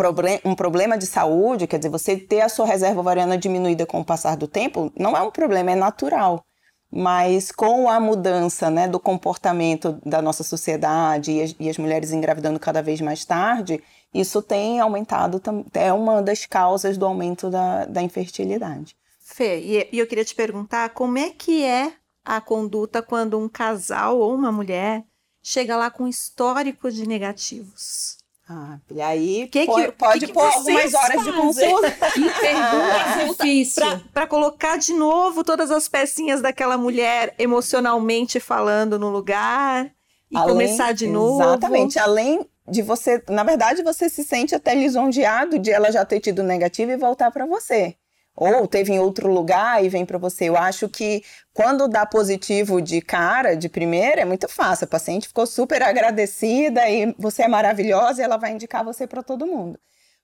[0.44, 4.06] um problema de saúde, quer dizer, você ter a sua reserva ovariana diminuída com o
[4.06, 6.44] passar do tempo, não é um problema, é natural.
[6.92, 12.12] Mas com a mudança né, do comportamento da nossa sociedade e as, e as mulheres
[12.12, 13.82] engravidando cada vez mais tarde,
[14.14, 15.42] isso tem aumentado,
[15.74, 18.96] é uma das causas do aumento da, da infertilidade.
[19.22, 21.94] Fê, e eu queria te perguntar como é que é
[22.26, 25.06] a conduta quando um casal ou uma mulher
[25.42, 28.21] chega lá com histórico de negativos?
[28.50, 31.32] Ah, e aí que pode, que, pode que pôr algumas horas fazem?
[31.32, 31.92] de consulta.
[32.14, 33.84] Que pergunta difícil.
[34.14, 39.92] Para colocar de novo todas as pecinhas daquela mulher emocionalmente falando no lugar
[40.30, 41.42] e além, começar de novo.
[41.42, 41.98] Exatamente.
[41.98, 46.44] Além de você, na verdade, você se sente até lisonjeado de ela já ter tido
[46.44, 47.96] negativo e voltar para você
[48.44, 50.50] ou teve em outro lugar e vem para você.
[50.50, 51.24] Eu acho que
[51.54, 54.86] quando dá positivo de cara, de primeira, é muito fácil.
[54.86, 59.22] A paciente ficou super agradecida e você é maravilhosa e ela vai indicar você para
[59.22, 59.80] todo mundo.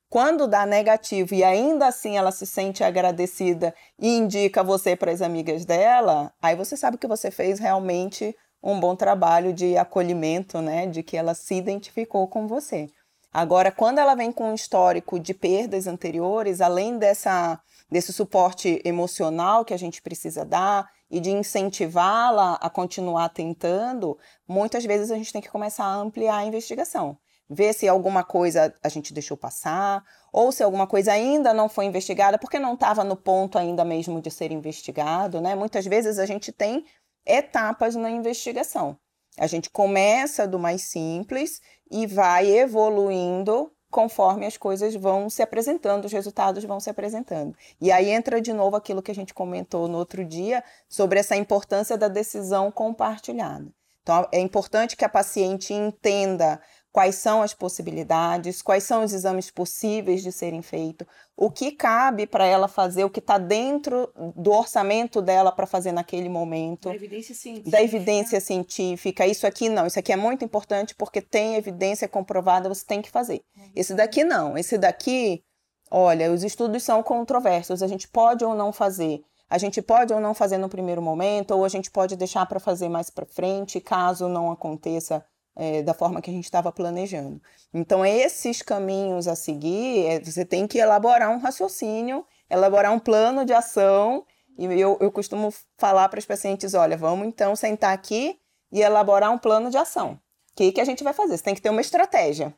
[0.10, 5.22] Quando dá negativo e ainda assim ela se sente agradecida e indica você para as
[5.22, 10.88] amigas dela, aí você sabe que você fez realmente um bom trabalho de acolhimento, né?
[10.88, 12.90] De que ela se identificou com você.
[13.32, 19.64] Agora, quando ela vem com um histórico de perdas anteriores, além dessa desse suporte emocional
[19.64, 25.32] que a gente precisa dar e de incentivá-la a continuar tentando, muitas vezes a gente
[25.32, 27.18] tem que começar a ampliar a investigação.
[27.50, 31.86] Ver se alguma coisa a gente deixou passar, ou se alguma coisa ainda não foi
[31.86, 35.56] investigada, porque não estava no ponto ainda mesmo de ser investigado, né?
[35.56, 36.84] Muitas vezes a gente tem
[37.26, 39.00] etapas na investigação.
[39.38, 46.06] A gente começa do mais simples e vai evoluindo conforme as coisas vão se apresentando,
[46.06, 47.56] os resultados vão se apresentando.
[47.80, 51.36] E aí entra de novo aquilo que a gente comentou no outro dia sobre essa
[51.36, 53.68] importância da decisão compartilhada.
[54.08, 56.62] Então, é importante que a paciente entenda
[56.98, 61.06] quais são as possibilidades, quais são os exames possíveis de serem feitos,
[61.36, 65.92] o que cabe para ela fazer, o que está dentro do orçamento dela para fazer
[65.92, 66.90] naquele momento.
[66.90, 67.70] Da evidência científica.
[67.70, 69.28] Da evidência científica.
[69.28, 73.12] Isso aqui não, isso aqui é muito importante porque tem evidência comprovada, você tem que
[73.12, 73.44] fazer.
[73.56, 73.72] Uhum.
[73.76, 75.44] Esse daqui não, esse daqui,
[75.92, 79.22] olha, os estudos são controversos, a gente pode ou não fazer.
[79.48, 82.60] A gente pode ou não fazer no primeiro momento, ou a gente pode deixar para
[82.60, 85.24] fazer mais para frente, caso não aconteça
[85.58, 87.42] é, da forma que a gente estava planejando.
[87.74, 93.44] Então, esses caminhos a seguir, é, você tem que elaborar um raciocínio, elaborar um plano
[93.44, 94.24] de ação.
[94.58, 98.40] E eu, eu costumo falar para os pacientes: olha, vamos então sentar aqui
[98.72, 100.20] e elaborar um plano de ação.
[100.52, 101.38] O que, que a gente vai fazer?
[101.38, 102.56] Você tem que ter uma estratégia.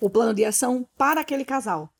[0.00, 1.90] O plano de ação para aquele casal.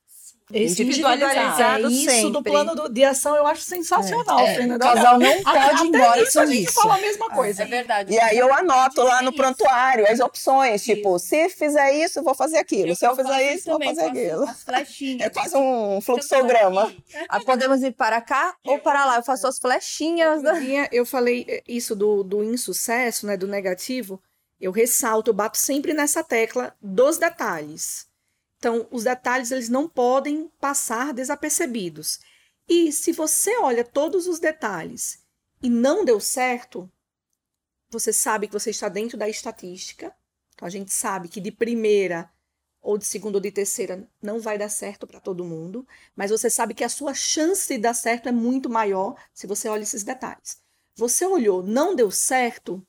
[0.52, 2.30] Esse individualizado, é isso sempre.
[2.30, 4.40] do plano do, de ação eu acho sensacional.
[4.40, 4.74] É, é.
[4.74, 7.62] O casal não pode ir embora isso, a gente fala a mesma coisa.
[7.62, 8.12] É verdade.
[8.12, 10.94] E aí eu anoto lá no prontuário as opções, isso.
[10.94, 12.90] tipo, se fizer isso, vou fazer aquilo.
[12.90, 14.44] Eu se eu fizer isso, vou fazer aquilo.
[14.44, 15.18] As flechinhas.
[15.28, 16.92] É quase um fluxograma.
[17.28, 19.16] Ah, podemos ir para cá ou para lá.
[19.16, 20.42] Eu faço as flechinhas.
[20.92, 24.20] Eu falei isso do, do insucesso, né, do negativo.
[24.61, 28.08] Eu ressalto, eu bato sempre nessa tecla dos detalhes.
[28.59, 32.18] Então, os detalhes eles não podem passar desapercebidos.
[32.68, 35.25] E se você olha todos os detalhes
[35.62, 36.90] e não deu certo,
[37.88, 40.14] você sabe que você está dentro da estatística.
[40.55, 42.31] Então, a gente sabe que de primeira
[42.81, 46.51] ou de segunda ou de terceira não vai dar certo para todo mundo, mas você
[46.51, 50.03] sabe que a sua chance de dar certo é muito maior se você olha esses
[50.03, 50.61] detalhes.
[50.97, 52.85] Você olhou, não deu certo,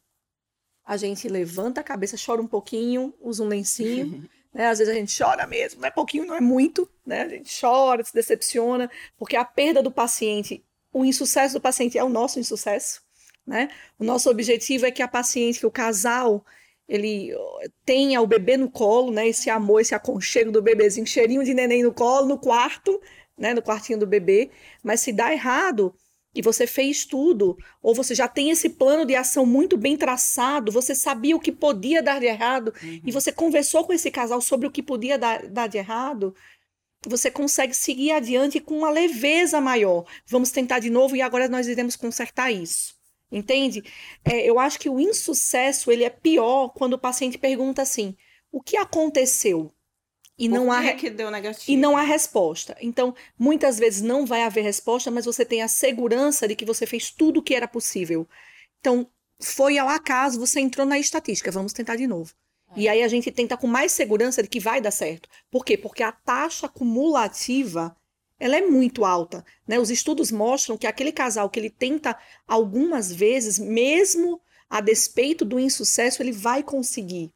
[0.83, 4.67] a gente levanta a cabeça, chora um pouquinho, usa um lencinho Né?
[4.67, 7.21] Às vezes a gente chora mesmo, não é pouquinho, não é muito, né?
[7.23, 12.03] A gente chora, se decepciona, porque a perda do paciente, o insucesso do paciente é
[12.03, 13.01] o nosso insucesso,
[13.45, 13.69] né?
[13.97, 16.43] O nosso objetivo é que a paciente, que o casal,
[16.87, 17.31] ele
[17.85, 19.27] tenha o bebê no colo, né?
[19.27, 22.99] Esse amor, esse aconchego do bebezinho, cheirinho de neném no colo, no quarto,
[23.37, 23.53] né?
[23.53, 24.49] No quartinho do bebê.
[24.83, 25.93] Mas se dá errado,
[26.33, 30.71] e você fez tudo, ou você já tem esse plano de ação muito bem traçado,
[30.71, 33.01] você sabia o que podia dar de errado, uhum.
[33.05, 36.35] e você conversou com esse casal sobre o que podia dar, dar de errado,
[37.05, 40.05] você consegue seguir adiante com uma leveza maior.
[40.27, 42.93] Vamos tentar de novo e agora nós iremos consertar isso.
[43.31, 43.83] Entende?
[44.25, 48.17] É, eu acho que o insucesso ele é pior quando o paciente pergunta assim:
[48.51, 49.73] o que aconteceu?
[50.39, 51.69] E Por não há que deu negativo.
[51.69, 52.77] E não há resposta.
[52.79, 56.85] Então, muitas vezes não vai haver resposta, mas você tem a segurança de que você
[56.85, 58.25] fez tudo o que era possível.
[58.79, 59.05] Então,
[59.37, 62.33] foi ao acaso, você entrou na estatística, vamos tentar de novo.
[62.73, 62.79] É.
[62.79, 65.27] E aí a gente tenta com mais segurança de que vai dar certo.
[65.51, 65.77] Por quê?
[65.77, 67.93] Porque a taxa cumulativa
[68.39, 69.43] ela é muito alta.
[69.67, 69.77] Né?
[69.77, 75.59] Os estudos mostram que aquele casal que ele tenta algumas vezes, mesmo a despeito do
[75.59, 77.29] insucesso, ele vai conseguir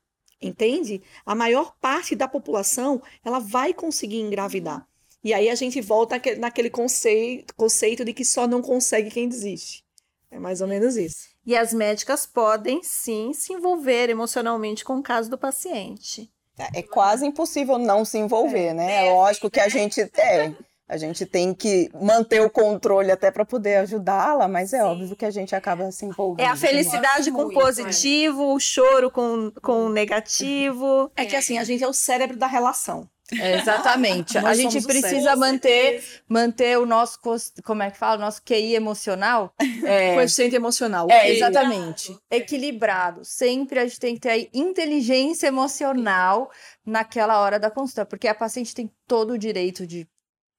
[0.48, 1.02] entende?
[1.26, 4.88] A maior parte da população, ela vai conseguir engravidar.
[5.24, 9.84] E aí a gente volta naquele conceito, conceito de que só não consegue quem desiste.
[10.30, 11.30] É mais ou menos isso.
[11.46, 16.30] E as médicas podem sim se envolver emocionalmente com o caso do paciente.
[16.58, 19.08] É, é quase impossível não se envolver, é, né?
[19.08, 20.54] É lógico que a gente é,
[20.88, 24.84] a gente tem que manter o controle até para poder ajudá-la, mas é Sim.
[24.84, 26.46] óbvio que a gente acaba se envolvendo.
[26.46, 28.54] É a felicidade com muito, positivo, é.
[28.54, 31.12] o choro com, com negativo.
[31.16, 33.08] É que assim, a gente é o cérebro da relação.
[33.40, 34.38] É, exatamente.
[34.40, 37.20] a gente precisa manter, manter o nosso,
[37.64, 38.18] como é que fala?
[38.18, 39.54] O nosso QI emocional.
[39.86, 41.08] É, Coeficiente emocional.
[41.10, 42.18] É, exatamente.
[42.32, 43.26] Equilibrado.
[43.26, 46.50] Sempre a gente tem que ter inteligência emocional
[46.86, 50.08] naquela hora da consulta, porque a paciente tem todo o direito de,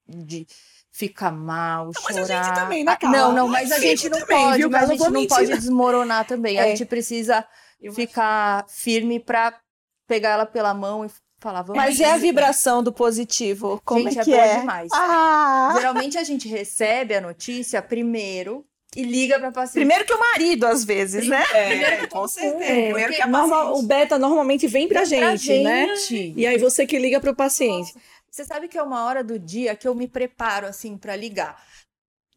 [0.08, 0.46] de
[0.92, 2.14] ficar mal, não, chorar.
[2.14, 4.90] Mas a gente também, né, Não, não, mas a gente não também, pode, viu, mas
[4.90, 6.56] a gente não pode desmoronar também.
[6.56, 6.62] É.
[6.62, 7.44] A gente precisa
[7.92, 9.58] ficar firme para
[10.06, 11.10] pegar ela pela mão e
[11.44, 13.78] Falava, Mas é a vibração do positivo.
[13.84, 14.48] Como gente, é que é?
[14.48, 14.60] é?
[14.60, 14.88] demais.
[14.94, 15.74] Ah.
[15.76, 18.64] Geralmente a gente recebe a notícia primeiro
[18.96, 19.74] e liga para paciente.
[19.74, 21.44] Primeiro que o marido, às vezes, né?
[21.52, 22.64] É, Primeiro com certeza.
[22.64, 25.96] É, Primeiro que a normal, o beta normalmente vem pra, vem gente, pra né?
[25.96, 27.92] gente, E aí você que liga pro paciente.
[27.94, 28.13] Nossa.
[28.34, 31.64] Você sabe que é uma hora do dia que eu me preparo assim para ligar.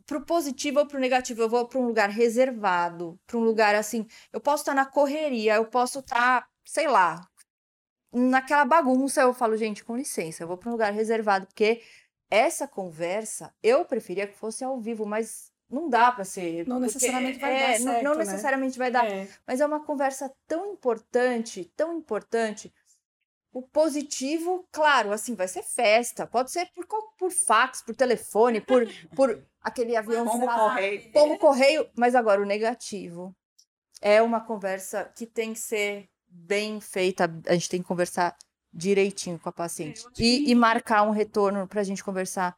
[0.06, 4.06] Pro positivo ou pro negativo, eu vou para um lugar reservado, para um lugar assim,
[4.32, 7.28] eu posso estar tá na correria, eu posso estar, tá, sei lá,
[8.14, 11.82] naquela bagunça, eu falo, gente, com licença, eu vou para um lugar reservado, porque
[12.30, 16.68] essa conversa eu preferia que fosse ao vivo, mas não dá para ser.
[16.68, 17.80] Não necessariamente vai é, dar.
[17.80, 18.24] Certo, não, não né?
[18.24, 19.06] necessariamente vai dar.
[19.10, 19.28] É.
[19.48, 22.72] Mas é uma conversa tão importante, tão importante.
[23.52, 26.28] O positivo, claro, assim, vai ser festa.
[26.28, 26.86] Pode ser por,
[27.18, 30.26] por fax, por telefone, por, por aquele avião.
[30.26, 31.12] Como correio.
[31.12, 31.90] Como correio.
[31.96, 33.36] Mas agora, o negativo
[34.02, 38.36] é uma conversa que tem que ser bem feita, a gente tem que conversar
[38.72, 40.04] direitinho com a paciente.
[40.20, 42.56] E, e, marcar um retorno para a gente conversar.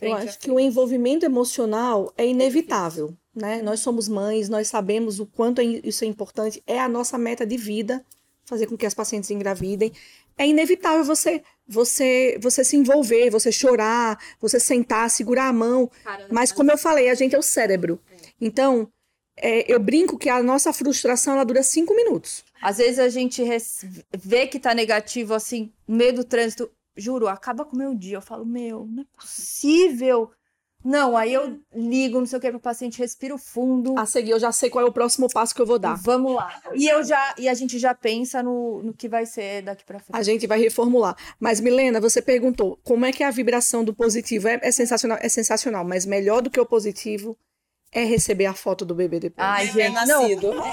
[0.00, 3.60] Eu acho que o envolvimento emocional é inevitável, né?
[3.60, 7.44] Nós somos mães, nós sabemos o quanto é isso é importante, é a nossa meta
[7.44, 8.02] de vida
[8.50, 9.92] fazer com que as pacientes engravidem.
[10.36, 15.90] É inevitável você você você se envolver, você chorar, você sentar, segurar a mão.
[16.30, 18.00] Mas como eu falei, a gente é o cérebro.
[18.10, 18.16] É.
[18.40, 18.90] Então,
[19.36, 22.44] é, eu brinco que a nossa frustração ela dura cinco minutos.
[22.60, 23.42] Às vezes a gente
[24.18, 26.70] vê que tá negativo, assim, no meio do trânsito.
[26.96, 28.18] Juro, acaba com o meu dia.
[28.18, 30.30] Eu falo, meu, não é possível.
[30.82, 33.98] Não, aí eu ligo, não sei o que, pro paciente, respiro fundo.
[33.98, 35.94] A seguir, eu já sei qual é o próximo passo que eu vou dar.
[35.96, 36.58] Vamos lá.
[36.74, 39.98] E eu já e a gente já pensa no, no que vai ser daqui para
[39.98, 40.16] frente.
[40.16, 41.16] A gente vai reformular.
[41.38, 45.18] Mas, Milena, você perguntou como é que é a vibração do positivo é, é sensacional,
[45.20, 47.36] é sensacional, mas melhor do que o positivo
[47.92, 49.46] é receber a foto do bebê depois.
[49.46, 50.28] Ai, gente, não.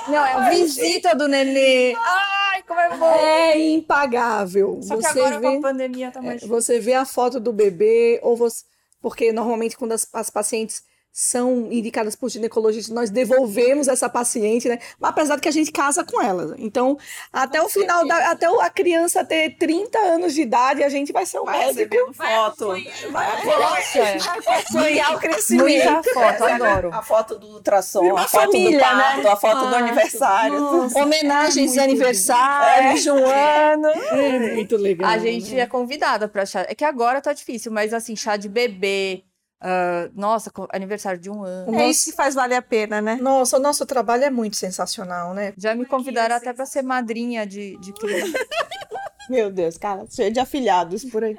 [0.08, 1.96] Não, é a visita do nenê.
[1.96, 3.16] Ai, como é bom.
[3.16, 4.80] É impagável.
[4.84, 7.40] Só você que agora vê, com a pandemia tá mais é, Você vê a foto
[7.40, 8.64] do bebê, ou você...
[9.00, 10.84] Porque normalmente quando as, as pacientes
[11.20, 14.78] são indicadas por ginecologistas, nós devolvemos essa paciente, né?
[15.00, 16.54] Mas apesar de que a gente casa com ela.
[16.60, 16.96] Então,
[17.34, 21.26] até o final, da, até a criança ter 30 anos de idade, a gente vai
[21.26, 22.14] ser o vai médico.
[22.14, 22.68] foto.
[23.12, 25.64] Vai acompanhar o crescimento.
[25.64, 26.94] Muita foto, adoro.
[26.94, 29.30] A foto do ultrassom, a foto família, do parto, né?
[29.32, 30.60] a foto ah, do aniversário.
[30.60, 32.94] Nossa, Homenagens de aniversário, é.
[32.94, 33.88] de um ano.
[33.88, 35.10] É muito legal.
[35.10, 35.62] A gente né?
[35.62, 36.64] é convidada para chá.
[36.70, 39.24] É que agora tá difícil, mas assim, chá de bebê,
[39.60, 41.76] Uh, nossa, aniversário de um ano.
[41.76, 43.16] É isso que faz valer a pena, né?
[43.16, 45.54] Nossa, o nosso trabalho é muito sensacional, né?
[45.58, 47.92] Já me convidaram até para ser madrinha de, de
[49.30, 51.36] Meu Deus, cara, cheio de afilhados por aí.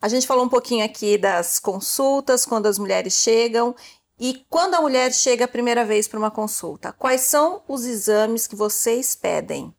[0.00, 3.74] A gente falou um pouquinho aqui das consultas, quando as mulheres chegam.
[4.18, 8.46] E quando a mulher chega a primeira vez para uma consulta, quais são os exames
[8.46, 9.72] que vocês pedem?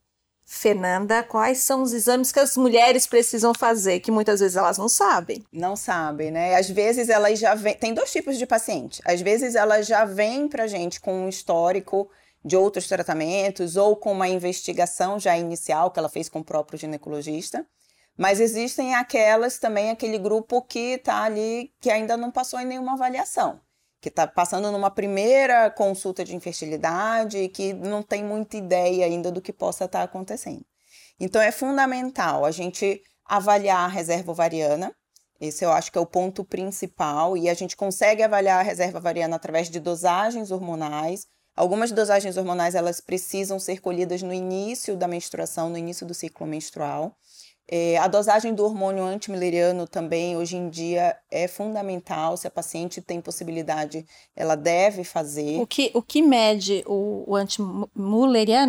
[0.55, 4.87] Fernanda, quais são os exames que as mulheres precisam fazer, que muitas vezes elas não
[4.87, 5.43] sabem?
[5.51, 6.55] Não sabem, né?
[6.55, 7.73] Às vezes elas já vêm.
[7.73, 9.01] Tem dois tipos de paciente.
[9.03, 12.07] Às vezes elas já vêm pra gente com um histórico
[12.45, 16.77] de outros tratamentos ou com uma investigação já inicial que ela fez com o próprio
[16.77, 17.65] ginecologista.
[18.15, 22.93] Mas existem aquelas também, aquele grupo que está ali, que ainda não passou em nenhuma
[22.93, 23.59] avaliação
[24.03, 29.31] que está passando numa primeira consulta de infertilidade e que não tem muita ideia ainda
[29.31, 30.65] do que possa estar tá acontecendo.
[31.17, 34.93] Então é fundamental a gente avaliar a reserva ovariana.
[35.39, 38.97] Esse eu acho que é o ponto principal e a gente consegue avaliar a reserva
[38.97, 41.25] ovariana através de dosagens hormonais.
[41.55, 46.45] Algumas dosagens hormonais elas precisam ser colhidas no início da menstruação, no início do ciclo
[46.45, 47.15] menstrual.
[47.67, 52.35] É, a dosagem do hormônio antimileriano também, hoje em dia, é fundamental.
[52.35, 54.05] Se a paciente tem possibilidade,
[54.35, 55.61] ela deve fazer.
[55.61, 57.35] O que, o que mede o, o?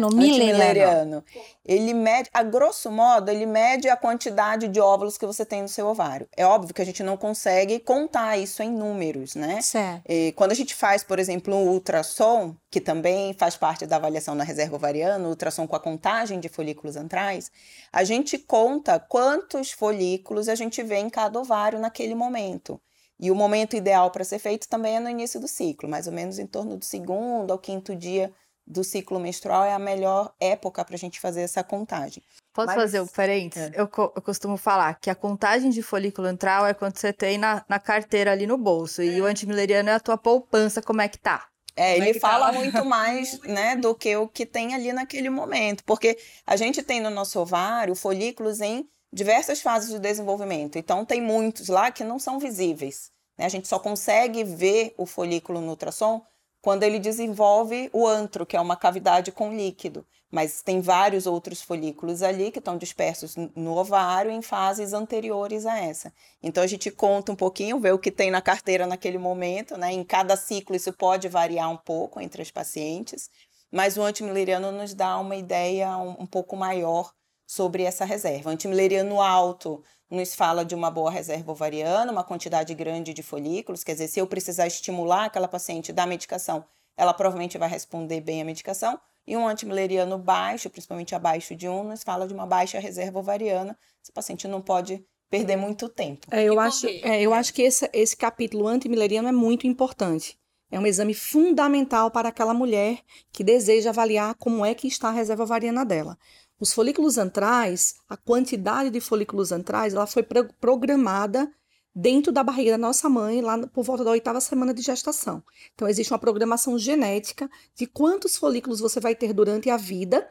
[0.07, 1.25] Antimileriano.
[1.65, 5.69] Ele mede, a grosso modo, ele mede a quantidade de óvulos que você tem no
[5.69, 6.29] seu ovário.
[6.37, 9.63] É óbvio que a gente não consegue contar isso em números, né?
[9.63, 10.03] Certo.
[10.07, 14.35] E quando a gente faz, por exemplo, um ultrassom, que também faz parte da avaliação
[14.35, 17.51] na reserva ovariana, ultrassom com a contagem de folículos antrais,
[17.91, 22.79] a gente conta quantos folículos a gente vê em cada ovário naquele momento.
[23.19, 26.13] E o momento ideal para ser feito também é no início do ciclo, mais ou
[26.13, 28.31] menos em torno do segundo ao quinto dia
[28.67, 32.23] do ciclo menstrual é a melhor época para a gente fazer essa contagem.
[32.53, 33.73] Posso Mas, fazer um parênteses?
[33.73, 33.81] É.
[33.81, 37.65] Eu, eu, costumo falar que a contagem de folículo antral é quando você tem na,
[37.69, 39.03] na carteira ali no bolso.
[39.03, 39.07] É.
[39.07, 41.49] E o antimileriano é a tua poupança, como é que tá?
[41.77, 42.53] É, ele é fala tá?
[42.59, 47.01] muito mais, né, do que o que tem ali naquele momento, porque a gente tem
[47.01, 50.79] no nosso ovário folículos em diversas fases de desenvolvimento.
[50.79, 53.11] Então tem muitos lá que não são visíveis.
[53.37, 53.45] Né?
[53.47, 56.25] A gente só consegue ver o folículo no ultrassom
[56.65, 60.03] quando ele desenvolve o antro, que é uma cavidade com líquido.
[60.31, 65.79] Mas tem vários outros folículos ali que estão dispersos no ovário em fases anteriores a
[65.79, 66.11] essa.
[66.43, 69.93] Então a gente conta um pouquinho, vê o que tem na carteira naquele momento, né?
[69.93, 73.29] Em cada ciclo isso pode variar um pouco entre as pacientes,
[73.71, 77.13] mas o antimileriano nos dá uma ideia um, um pouco maior
[77.47, 78.49] sobre essa reserva.
[78.49, 83.93] Antimileriano alto nos fala de uma boa reserva ovariana, uma quantidade grande de folículos, quer
[83.93, 86.65] dizer, se eu precisar estimular aquela paciente da medicação,
[86.97, 88.99] ela provavelmente vai responder bem à medicação.
[89.27, 93.77] E um antimileriano baixo, principalmente abaixo de 1, nos fala de uma baixa reserva ovariana.
[94.03, 96.27] Esse paciente não pode perder muito tempo.
[96.31, 100.39] É, eu, acho, é, eu acho que esse, esse capítulo antimileriano é muito importante.
[100.71, 102.99] É um exame fundamental para aquela mulher
[103.33, 106.19] que deseja avaliar como é que está a reserva ovariana dela.
[106.59, 110.25] Os folículos antrais, a quantidade de folículos antrais, ela foi
[110.61, 111.53] programada
[111.95, 115.43] dentro da barriga da nossa mãe, lá por volta da oitava semana de gestação.
[115.75, 120.29] Então, existe uma programação genética de quantos folículos você vai ter durante a vida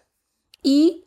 [0.63, 1.03] e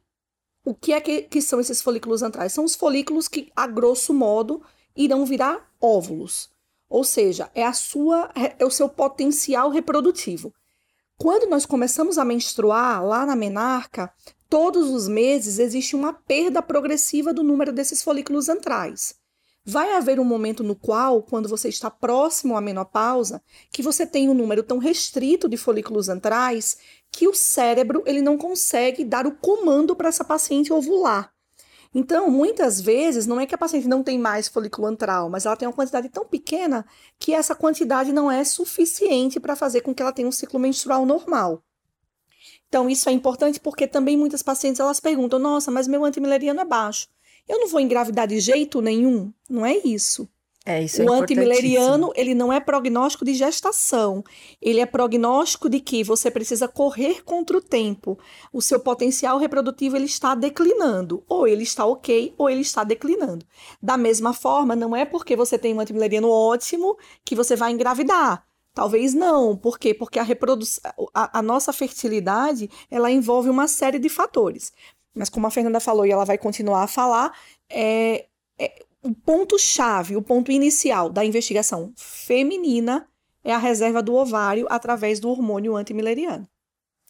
[0.64, 2.52] o que é que, que são esses folículos antrais?
[2.52, 4.62] São os folículos que, a grosso modo,
[4.96, 6.50] irão virar óvulos.
[6.88, 10.52] Ou seja, é a sua é o seu potencial reprodutivo.
[11.16, 14.12] Quando nós começamos a menstruar lá na menarca,
[14.49, 19.14] todos os meses existe uma perda progressiva do número desses folículos antrais.
[19.68, 23.42] Vai haver um momento no qual, quando você está próximo à menopausa,
[23.72, 26.76] que você tem um número tão restrito de folículos antrais
[27.11, 31.32] que o cérebro ele não consegue dar o comando para essa paciente ovular.
[31.92, 35.57] Então, muitas vezes, não é que a paciente não tem mais folículo antral, mas ela
[35.57, 36.86] tem uma quantidade tão pequena
[37.18, 41.05] que essa quantidade não é suficiente para fazer com que ela tenha um ciclo menstrual
[41.05, 41.62] normal.
[42.68, 46.64] Então, isso é importante porque também muitas pacientes elas perguntam: nossa, mas meu antimileriano é
[46.64, 47.08] baixo.
[47.48, 49.32] Eu não vou engravidar de jeito nenhum?
[49.48, 50.28] Não é isso.
[50.68, 54.24] É, isso o é antimileriano, ele não é prognóstico de gestação.
[54.60, 58.18] Ele é prognóstico de que você precisa correr contra o tempo.
[58.52, 61.22] O seu potencial reprodutivo ele está declinando.
[61.28, 63.46] Ou ele está ok, ou ele está declinando.
[63.80, 68.44] Da mesma forma, não é porque você tem um antimileriano ótimo que você vai engravidar.
[68.76, 69.56] Talvez não.
[69.56, 69.94] Por quê?
[69.94, 74.70] Porque a, reprodução, a, a nossa fertilidade ela envolve uma série de fatores.
[75.14, 77.34] Mas como a Fernanda falou e ela vai continuar a falar,
[77.70, 78.26] é,
[78.58, 83.08] é o ponto-chave, o ponto inicial da investigação feminina
[83.42, 86.46] é a reserva do ovário através do hormônio antimileriano.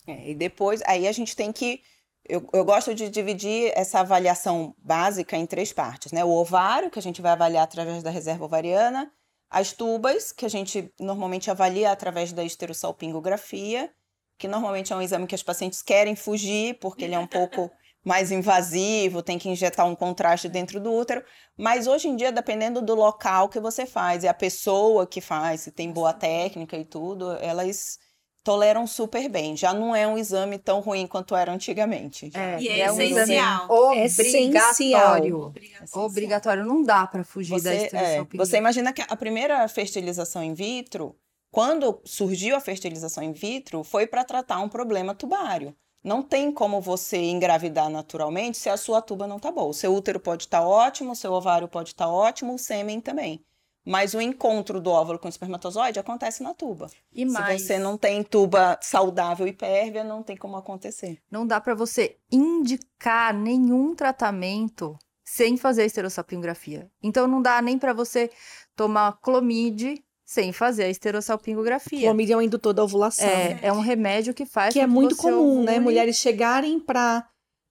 [0.07, 1.83] É, e depois, aí a gente tem que.
[2.29, 6.25] Eu, eu gosto de dividir essa avaliação básica em três partes, né?
[6.25, 9.11] O ovário, que a gente vai avaliar através da reserva ovariana,
[9.51, 13.91] as tubas, que a gente normalmente avalia através da esterossalpingografia,
[14.39, 17.71] que normalmente é um exame que as pacientes querem fugir, porque ele é um pouco
[18.05, 21.25] mais invasivo, tem que injetar um contraste dentro do útero.
[21.57, 25.63] Mas hoje em dia, dependendo do local que você faz e a pessoa que faz,
[25.63, 27.99] se tem boa técnica e tudo, elas
[28.47, 29.57] toleram super bem.
[29.57, 32.31] Já não é um exame tão ruim quanto era antigamente.
[32.33, 33.67] É, e é, é essencial.
[33.69, 35.41] Um obrigatório.
[35.41, 36.07] Obrigatório.
[36.07, 36.65] Obrigatório.
[36.65, 38.29] Não dá para fugir você, da esterilização.
[38.33, 41.17] É, você imagina que a primeira fertilização in vitro,
[41.51, 45.75] quando surgiu a fertilização in vitro, foi para tratar um problema tubário.
[46.05, 49.71] Não tem como você engravidar naturalmente se a sua tuba não tá boa.
[49.71, 52.59] O seu útero pode estar tá ótimo, o seu ovário pode estar tá ótimo, o
[52.59, 53.45] sêmen também.
[53.87, 56.91] Mas o encontro do óvulo com o espermatozoide acontece na tuba.
[57.13, 61.23] E mais, Se você não tem tuba saudável e pérvia, não tem como acontecer.
[61.31, 66.91] Não dá para você indicar nenhum tratamento sem fazer a esterossalpingografia.
[67.01, 68.29] Então não dá nem para você
[68.75, 72.09] tomar clomide sem fazer a esterossalpingografia.
[72.09, 73.29] Clomide é um indutor da ovulação.
[73.29, 75.43] É, é um remédio que faz que é muito comum, né?
[75.43, 75.67] ovule.
[75.67, 75.79] né?
[75.79, 77.25] Mulheres chegarem para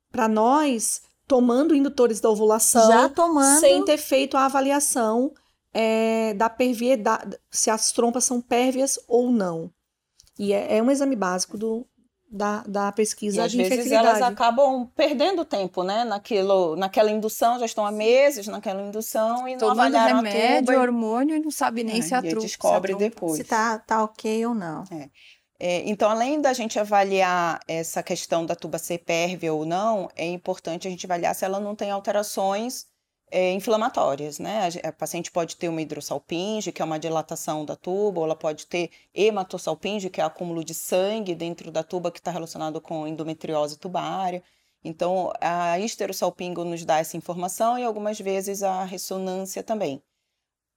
[0.09, 3.59] para nós tomando indutores da ovulação Já tomando.
[3.59, 5.33] sem ter feito a avaliação
[5.77, 9.69] é, da perviedade, se as trompas são pérvias ou não.
[10.39, 11.85] E é, é um exame básico do,
[12.31, 16.05] da, da E pesquisa às de vezes elas acabam perdendo tempo, né?
[16.05, 20.73] Naquilo, naquela indução, já estão há meses naquela indução e não Tomando avaliaram a remédio,
[20.73, 23.15] e- hormônio e não sabe nem É, se a e tru- descobre se a trompa-
[23.15, 23.35] depois.
[23.37, 24.83] Se tá, tá ok ou não.
[25.59, 30.25] É, então, além da gente avaliar essa questão da tuba ser pérvia ou não, é
[30.25, 32.85] importante a gente avaliar se ela não tem alterações
[33.31, 34.69] é, inflamatórias, né?
[34.83, 38.35] A, a paciente pode ter uma hidrossalpinge, que é uma dilatação da tuba, ou ela
[38.35, 43.07] pode ter hematossalpinge, que é acúmulo de sangue dentro da tuba que está relacionado com
[43.07, 44.43] endometriose tubária.
[44.83, 50.01] Então, a histerossalpingo nos dá essa informação e algumas vezes a ressonância também.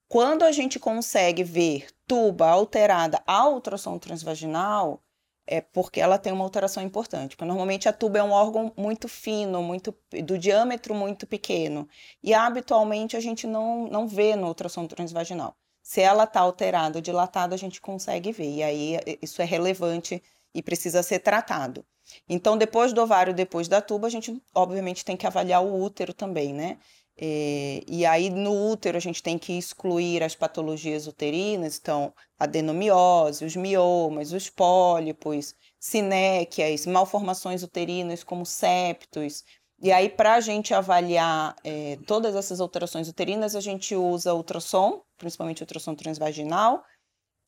[0.07, 5.03] Quando a gente consegue ver tuba alterada a ultrassom transvaginal,
[5.49, 7.35] é porque ela tem uma alteração importante.
[7.35, 11.87] Porque normalmente a tuba é um órgão muito fino, muito do diâmetro muito pequeno.
[12.23, 15.55] E habitualmente a gente não, não vê no ultrassom transvaginal.
[15.81, 18.49] Se ela está alterada ou dilatada, a gente consegue ver.
[18.57, 20.21] E aí é- isso é relevante
[20.53, 21.83] e precisa ser tratado.
[22.27, 26.13] Então, depois do ovário, depois da tuba, a gente obviamente tem que avaliar o útero
[26.13, 26.77] também, né?
[27.21, 33.43] É, e aí, no útero, a gente tem que excluir as patologias uterinas, então, adenomiose,
[33.43, 39.43] os miomas, os pólipos, sinéquias, malformações uterinas como septos.
[39.81, 45.01] E aí, para a gente avaliar é, todas essas alterações uterinas, a gente usa ultrassom,
[45.17, 46.81] principalmente ultrassom transvaginal,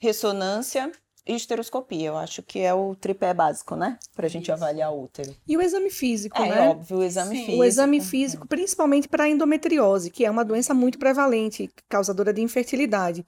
[0.02, 0.92] ressonância
[1.26, 2.08] e esteroscopia.
[2.08, 3.98] Eu acho que é o tripé básico, né?
[4.16, 5.36] Para a gente avaliar o útero.
[5.48, 6.70] E o exame físico, É, né?
[6.70, 7.46] óbvio, o exame Sim.
[7.46, 7.62] físico.
[7.62, 13.26] O exame físico, principalmente para endometriose, que é uma doença muito prevalente, causadora de infertilidade.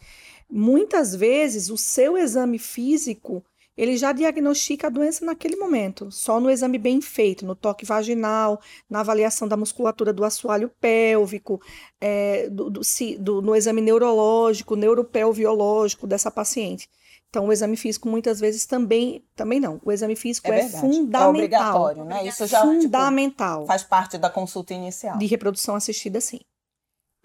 [0.49, 3.43] Muitas vezes, o seu exame físico,
[3.75, 8.61] ele já diagnostica a doença naquele momento, só no exame bem feito, no toque vaginal,
[8.87, 11.59] na avaliação da musculatura do assoalho pélvico,
[11.99, 16.87] é, do- do- se- do- no exame neurológico, neuropelviológico dessa paciente.
[17.33, 19.81] Então, o exame físico, muitas vezes, também, também não.
[19.83, 20.65] O exame físico É é.
[20.65, 21.29] É fundamental.
[21.31, 22.27] obrigatório, né?
[22.27, 23.65] Isso já tipo, fundamental.
[23.65, 25.17] faz parte da consulta inicial.
[25.17, 26.41] De reprodução assistida, sim.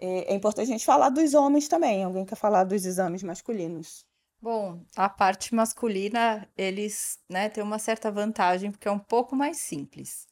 [0.01, 2.03] É, é importante a gente falar dos homens também.
[2.03, 4.03] Alguém quer falar dos exames masculinos?
[4.41, 9.57] Bom, a parte masculina, eles, né, têm uma certa vantagem, porque é um pouco mais
[9.57, 10.25] simples.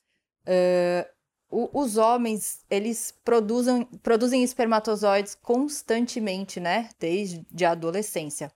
[1.51, 8.51] O- os homens, eles produzem, produzem espermatozoides constantemente, né, desde a adolescência.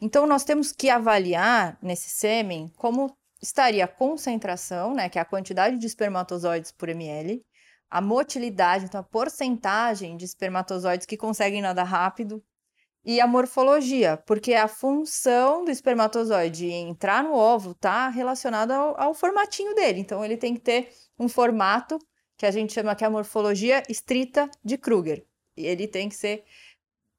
[0.00, 5.24] Então, nós temos que avaliar nesse sêmen como estaria a concentração, né, que é a
[5.24, 7.44] quantidade de espermatozoides por ml,
[7.90, 12.42] a motilidade, então a porcentagem de espermatozoides que conseguem nadar rápido,
[13.04, 19.14] e a morfologia, porque a função do espermatozoide entrar no óvulo está relacionada ao, ao
[19.14, 20.00] formatinho dele.
[20.00, 21.98] Então, ele tem que ter um formato
[22.36, 25.26] que a gente chama que é a morfologia estrita de Kruger.
[25.54, 26.44] E ele tem que ser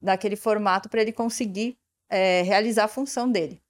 [0.01, 1.77] daquele formato para ele conseguir
[2.15, 3.61] é, realizar a função dele.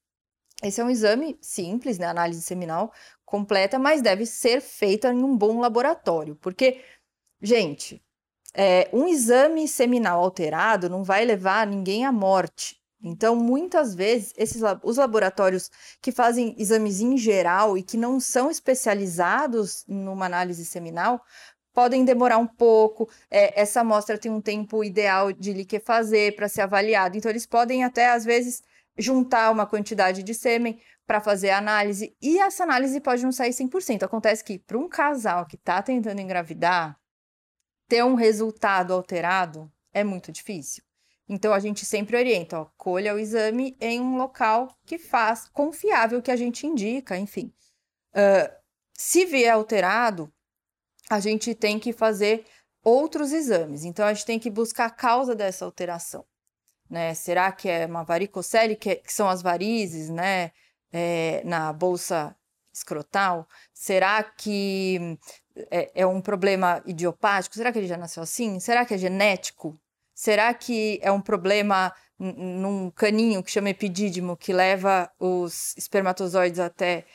[0.64, 2.06] Esse é um exame simples, né?
[2.06, 2.94] Análise seminal
[3.26, 6.82] completa, mas deve ser feita em um bom laboratório, porque,
[7.42, 8.02] gente,
[8.54, 12.80] é, um exame seminal alterado não vai levar ninguém à morte.
[13.04, 15.70] Então, muitas vezes, esses, os laboratórios
[16.02, 21.22] que fazem exames em geral e que não são especializados numa análise seminal
[21.76, 23.10] podem demorar um pouco.
[23.30, 27.18] é, essa amostra tem um tempo ideal de liquefazer para ser avaliado.
[27.18, 28.64] Então, eles podem até, às vezes,
[28.98, 32.16] juntar uma quantidade de sêmen para fazer a análise.
[32.22, 34.04] E essa análise pode não sair 100%.
[34.04, 36.98] Acontece que, para um casal que está tentando engravidar,
[37.88, 40.84] ter um resultado alterado é muito difícil.
[41.28, 46.22] Então a gente sempre orienta, ó, colha o exame em um local que faz confiável
[46.22, 47.52] que a gente indica, enfim.
[48.14, 48.52] Ah,
[48.94, 50.32] se vier alterado,
[51.10, 52.46] a gente tem que fazer
[52.84, 53.84] outros exames.
[53.84, 56.26] Então a gente tem que buscar a causa dessa alteração.
[56.90, 57.14] Né?
[57.14, 60.52] Será que é uma varicocele, que, é- que são as varizes, né?
[60.94, 62.36] É, na bolsa
[62.72, 63.48] escrotal?
[63.74, 65.18] Será que
[65.72, 67.56] é, é um problema idiopático?
[67.56, 68.60] Será que ele já nasceu assim?
[68.60, 69.80] Será que é genético?
[70.14, 77.06] Será que é um problema num caninho que chama epidídimo, que leva os espermatozoides até,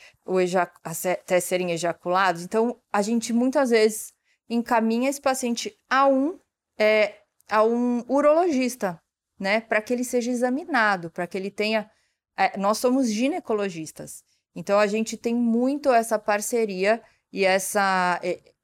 [0.84, 2.42] até serem ejaculados?
[2.42, 4.12] Então, a gente muitas vezes
[4.48, 6.38] encaminha esse paciente a um,
[6.78, 7.14] é,
[7.48, 9.00] a um urologista,
[9.38, 9.60] né?
[9.60, 11.90] Para que ele seja examinado, para que ele tenha.
[12.36, 14.22] é, nós somos ginecologistas.
[14.54, 17.02] Então, a gente tem muito essa parceria
[17.32, 18.20] e essa,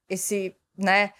[0.08, 1.12] esse, né,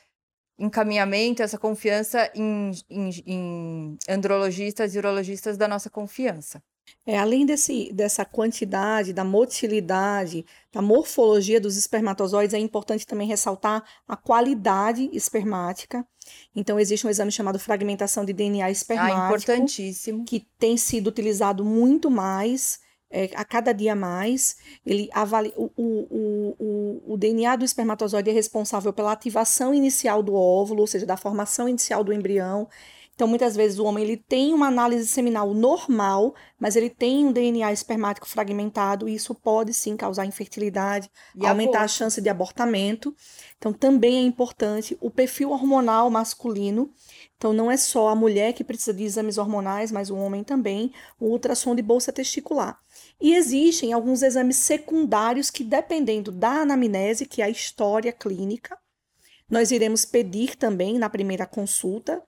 [0.58, 6.62] encaminhamento, essa confiança em, em, em andrologistas e urologistas da nossa confiança.
[7.06, 13.84] É, além desse, dessa quantidade, da motilidade, da morfologia dos espermatozoides, é importante também ressaltar
[14.08, 16.04] a qualidade espermática.
[16.54, 19.20] Então, existe um exame chamado fragmentação de DNA espermático.
[19.20, 20.24] Ah, importantíssimo.
[20.24, 24.56] Que tem sido utilizado muito mais, é, a cada dia mais.
[24.84, 30.34] Ele avalia, o, o, o, o DNA do espermatozoide é responsável pela ativação inicial do
[30.34, 32.68] óvulo, ou seja, da formação inicial do embrião.
[33.16, 37.32] Então, muitas vezes o homem ele tem uma análise seminal normal, mas ele tem um
[37.32, 43.16] DNA espermático fragmentado e isso pode sim causar infertilidade, e aumentar a chance de abortamento.
[43.56, 46.92] Então, também é importante o perfil hormonal masculino.
[47.38, 50.92] Então, não é só a mulher que precisa de exames hormonais, mas o homem também,
[51.18, 52.78] o ultrassom de bolsa testicular.
[53.18, 58.76] E existem alguns exames secundários que, dependendo da anamnese, que é a história clínica,
[59.48, 62.22] nós iremos pedir também na primeira consulta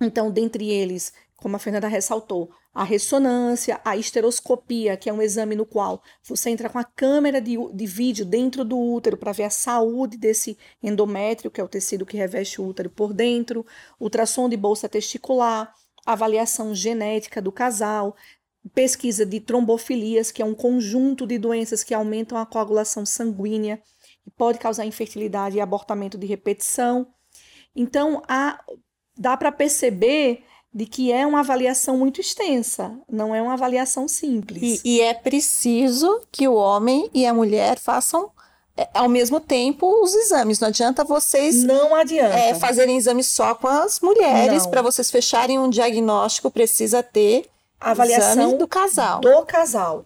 [0.00, 5.54] então, dentre eles, como a Fernanda ressaltou, a ressonância, a esteroscopia, que é um exame
[5.54, 9.44] no qual você entra com a câmera de, de vídeo dentro do útero para ver
[9.44, 13.64] a saúde desse endométrio, que é o tecido que reveste o útero por dentro,
[14.00, 15.72] ultrassom de bolsa testicular,
[16.04, 18.16] avaliação genética do casal,
[18.74, 23.80] pesquisa de trombofilias, que é um conjunto de doenças que aumentam a coagulação sanguínea
[24.26, 27.06] e pode causar infertilidade e abortamento de repetição.
[27.76, 28.62] Então, a
[29.16, 34.82] dá para perceber de que é uma avaliação muito extensa, não é uma avaliação simples.
[34.84, 38.30] E, e é preciso que o homem e a mulher façam
[38.76, 40.58] é, ao mesmo tempo os exames.
[40.58, 45.60] Não adianta vocês não adianta é, fazerem exames só com as mulheres para vocês fecharem
[45.60, 46.50] um diagnóstico.
[46.50, 47.48] Precisa ter
[47.80, 49.20] a avaliação do casal.
[49.20, 50.04] Do casal.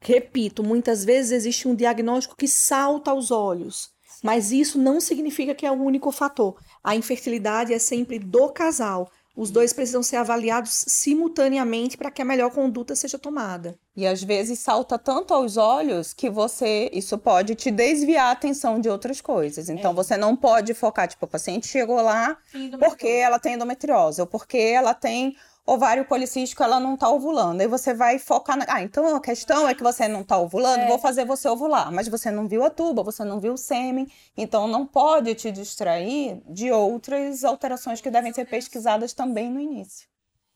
[0.00, 3.90] Repito, muitas vezes existe um diagnóstico que salta aos olhos,
[4.22, 6.56] mas isso não significa que é o único fator.
[6.86, 9.10] A infertilidade é sempre do casal.
[9.36, 13.76] Os dois precisam ser avaliados simultaneamente para que a melhor conduta seja tomada.
[13.96, 18.80] E às vezes salta tanto aos olhos que você isso pode te desviar a atenção
[18.80, 19.68] de outras coisas.
[19.68, 19.94] Então é.
[19.94, 22.38] você não pode focar, tipo, o paciente chegou lá
[22.78, 25.36] porque ela tem endometriose ou porque ela tem
[25.66, 27.60] ovário policístico, ela não está ovulando.
[27.60, 28.64] Aí você vai focar na.
[28.68, 30.86] Ah, então a questão é que você não está ovulando, é.
[30.86, 31.92] vou fazer você ovular.
[31.92, 34.08] Mas você não viu a tuba, você não viu o sêmen.
[34.36, 40.06] Então não pode te distrair de outras alterações que devem ser pesquisadas também no início.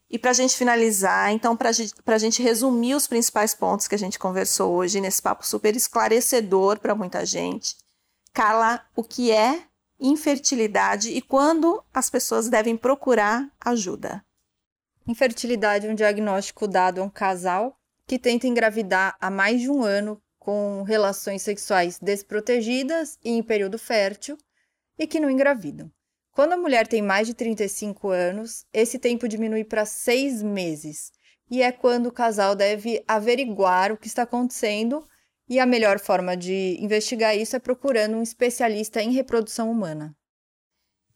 [0.09, 3.97] E para a gente finalizar, então, para a gente resumir os principais pontos que a
[3.97, 7.77] gente conversou hoje nesse papo super esclarecedor para muita gente,
[8.33, 9.63] Carla, o que é
[9.97, 14.21] infertilidade e quando as pessoas devem procurar ajuda?
[15.07, 17.75] Infertilidade é um diagnóstico dado a um casal
[18.05, 23.77] que tenta engravidar há mais de um ano com relações sexuais desprotegidas e em período
[23.77, 24.37] fértil
[24.97, 25.91] e que não engravidam.
[26.31, 31.11] Quando a mulher tem mais de 35 anos, esse tempo diminui para seis meses
[31.51, 35.05] e é quando o casal deve averiguar o que está acontecendo.
[35.49, 40.15] E a melhor forma de investigar isso é procurando um especialista em reprodução humana.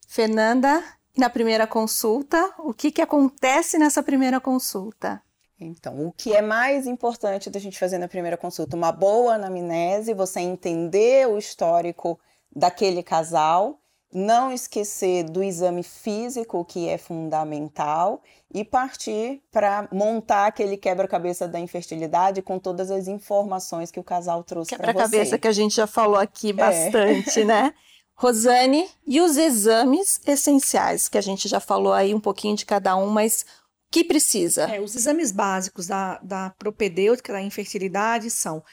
[0.09, 0.83] Fernanda,
[1.17, 5.21] na primeira consulta, o que, que acontece nessa primeira consulta?
[5.59, 8.75] Então, o que é mais importante da gente fazer na primeira consulta?
[8.75, 12.19] Uma boa anamnese, você entender o histórico
[12.53, 13.79] daquele casal,
[14.13, 18.21] não esquecer do exame físico, que é fundamental,
[18.53, 24.43] e partir para montar aquele quebra-cabeça da infertilidade com todas as informações que o casal
[24.43, 24.93] trouxe para você.
[24.93, 26.53] Quebra-cabeça que a gente já falou aqui é.
[26.53, 27.45] bastante, é.
[27.45, 27.73] né?
[28.17, 32.95] Rosane, e os exames essenciais, que a gente já falou aí um pouquinho de cada
[32.95, 33.45] um, mas
[33.89, 34.63] o que precisa?
[34.63, 38.63] É, os exames básicos da, da propedêutica, da infertilidade, são,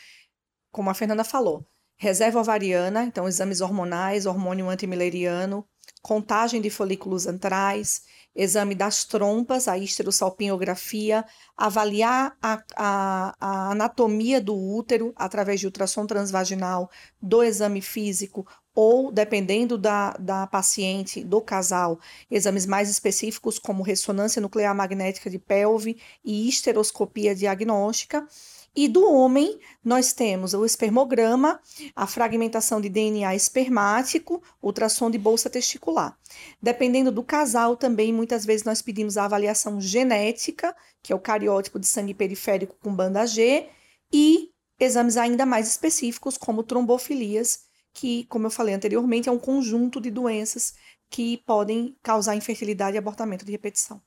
[0.71, 1.67] como a Fernanda falou,
[1.97, 5.67] reserva ovariana, então exames hormonais, hormônio antimileriano,
[6.01, 8.03] contagem de folículos antrais,
[8.35, 11.25] exame das trompas, a histerosalpingografia,
[11.57, 16.91] avaliar a, a, a, anatomia do útero através de ultrassom transvaginal,
[17.21, 21.99] do exame físico, ou, dependendo da, da paciente, do casal,
[22.31, 28.27] exames mais específicos como ressonância nuclear magnética de pelve e histeroscopia diagnóstica.
[28.75, 31.61] E do homem, nós temos o espermograma,
[31.95, 36.17] a fragmentação de DNA espermático, ultrassom de bolsa testicular.
[36.61, 41.79] Dependendo do casal, também muitas vezes nós pedimos a avaliação genética, que é o cariótipo
[41.79, 43.69] de sangue periférico com banda G,
[44.11, 44.49] e
[44.81, 50.11] exames ainda mais específicos, como trombofilias, que, como eu falei anteriormente, é um conjunto de
[50.11, 50.75] doenças
[51.11, 54.03] que podem causar infertilidade e abortamento de repetição.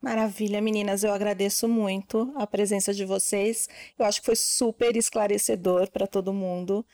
[0.00, 1.02] Maravilha, meninas.
[1.02, 3.68] Eu agradeço muito a presença de vocês.
[3.98, 6.84] Eu acho que foi super esclarecedor para todo mundo.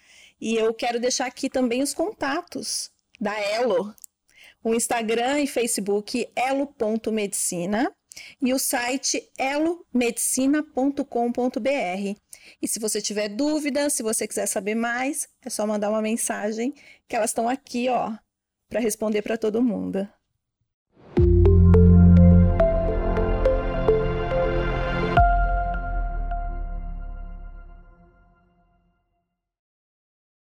[0.41, 3.93] E eu quero deixar aqui também os contatos da Elo.
[4.63, 7.93] O Instagram e Facebook elo.medicina
[8.41, 12.21] e o site elomedicina.com.br.
[12.61, 16.75] E se você tiver dúvida, se você quiser saber mais, é só mandar uma mensagem
[17.09, 18.13] que elas estão aqui, ó,
[18.69, 20.09] para responder para todo mundo.